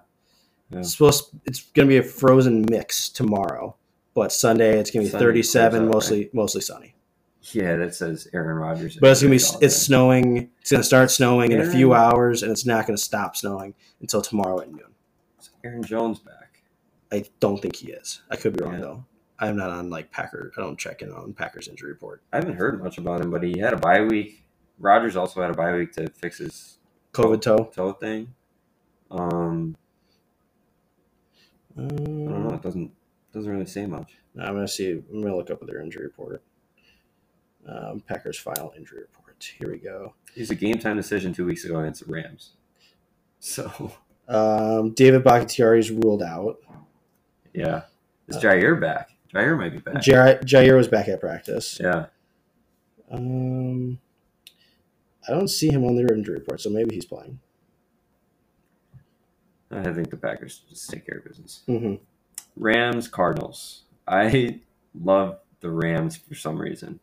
[0.70, 0.80] Yeah.
[0.80, 3.76] It's supposed it's going to be a frozen mix tomorrow,
[4.14, 6.94] but Sunday it's going to be Sunday 37, clears out, mostly mostly sunny.
[7.52, 8.96] Yeah, that says Aaron Rodgers.
[9.00, 10.50] But it's going to be it's snowing.
[10.60, 13.74] It's to start snowing in a few hours and it's not going to stop snowing
[14.00, 14.94] until tomorrow at noon.
[15.40, 16.62] Is Aaron Jones back.
[17.12, 18.22] I don't think he is.
[18.30, 18.80] I could be wrong Yeah.
[18.80, 19.04] though.
[19.38, 20.52] I'm not on like Packer.
[20.56, 22.22] I don't check in on Packers injury report.
[22.32, 24.44] I haven't heard much about him, but he had a bye week.
[24.80, 26.78] Rodgers also had a bye week to fix his
[27.12, 27.70] COVID toe.
[27.72, 28.34] toe thing.
[29.10, 29.76] Um,
[31.76, 32.48] I don't know.
[32.48, 32.90] Um, It doesn't
[33.32, 34.16] doesn't really say much.
[34.38, 34.90] I'm gonna see.
[34.90, 36.42] I'm gonna look up their injury report.
[37.68, 39.52] Um, Packers final injury report.
[39.58, 40.14] Here we go.
[40.34, 42.52] He's a game time decision two weeks ago against the Rams.
[43.40, 43.92] So
[44.26, 46.58] Um, David Bakhtiari's ruled out.
[47.54, 47.82] yeah,
[48.26, 49.10] is Uh, Jair back?
[49.34, 49.96] Jair might be back.
[50.02, 51.78] Jair, Jair was back at practice.
[51.80, 52.06] yeah,
[53.10, 53.98] Um,
[55.28, 57.38] I don't see him on the injury report, so maybe he's playing.
[59.70, 61.62] I think the Packers just take care of business.
[61.66, 61.94] hmm
[62.56, 63.82] Rams Cardinals.
[64.06, 64.60] I
[65.00, 67.00] love the Rams for some reason.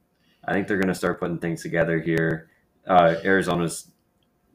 [0.48, 2.50] I think they're going to start putting things together here.
[2.88, 3.92] Uh, Arizona's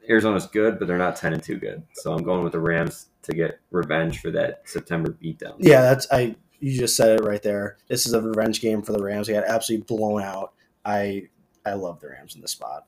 [0.08, 1.82] Arizona's good, but they're not ten and two good.
[1.94, 5.56] So I'm going with the Rams to get revenge for that September beatdown.
[5.58, 6.36] Yeah, that's I.
[6.58, 7.78] You just said it right there.
[7.88, 9.26] This is a revenge game for the Rams.
[9.26, 10.52] They got absolutely blown out.
[10.84, 11.28] I
[11.64, 12.86] I love the Rams in this spot.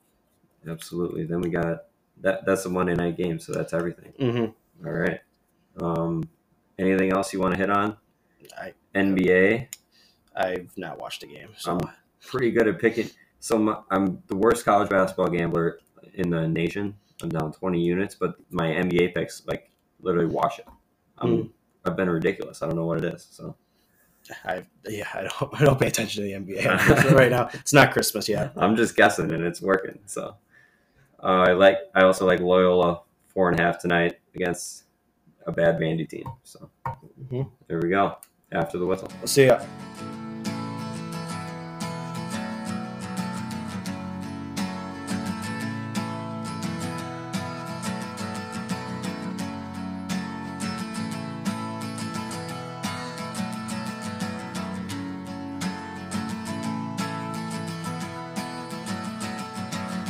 [0.67, 1.25] absolutely.
[1.25, 1.85] Then we got
[2.21, 2.45] that.
[2.45, 4.13] That's a Monday night game, so that's everything.
[4.19, 4.87] Mm-hmm.
[4.87, 5.19] All right.
[5.79, 6.23] Um,
[6.77, 7.97] anything else you want to hit on?
[8.57, 9.67] I NBA.
[10.35, 11.79] I've not watched a game, so I'm
[12.27, 13.09] pretty good at picking.
[13.39, 15.79] So my, I'm the worst college basketball gambler
[16.13, 16.95] in the nation.
[17.21, 19.69] I'm down 20 units, but my NBA picks like
[20.01, 20.65] literally wash it.
[21.19, 21.47] I'm, Hmm.
[21.85, 22.61] I've been ridiculous.
[22.61, 23.27] I don't know what it is.
[23.29, 23.55] So
[24.45, 27.49] I yeah I don't I don't pay attention to the NBA right now.
[27.53, 28.53] It's not Christmas yet.
[28.55, 29.99] I'm just guessing, and it's working.
[30.05, 30.37] So
[31.21, 31.77] uh, I like.
[31.93, 34.83] I also like Loyola four and a half tonight against
[35.45, 36.25] a bad Vandy team.
[36.43, 36.69] So
[37.25, 37.49] Mhm.
[37.67, 38.15] there we go.
[38.53, 39.09] After the whistle.
[39.19, 39.59] We'll see ya.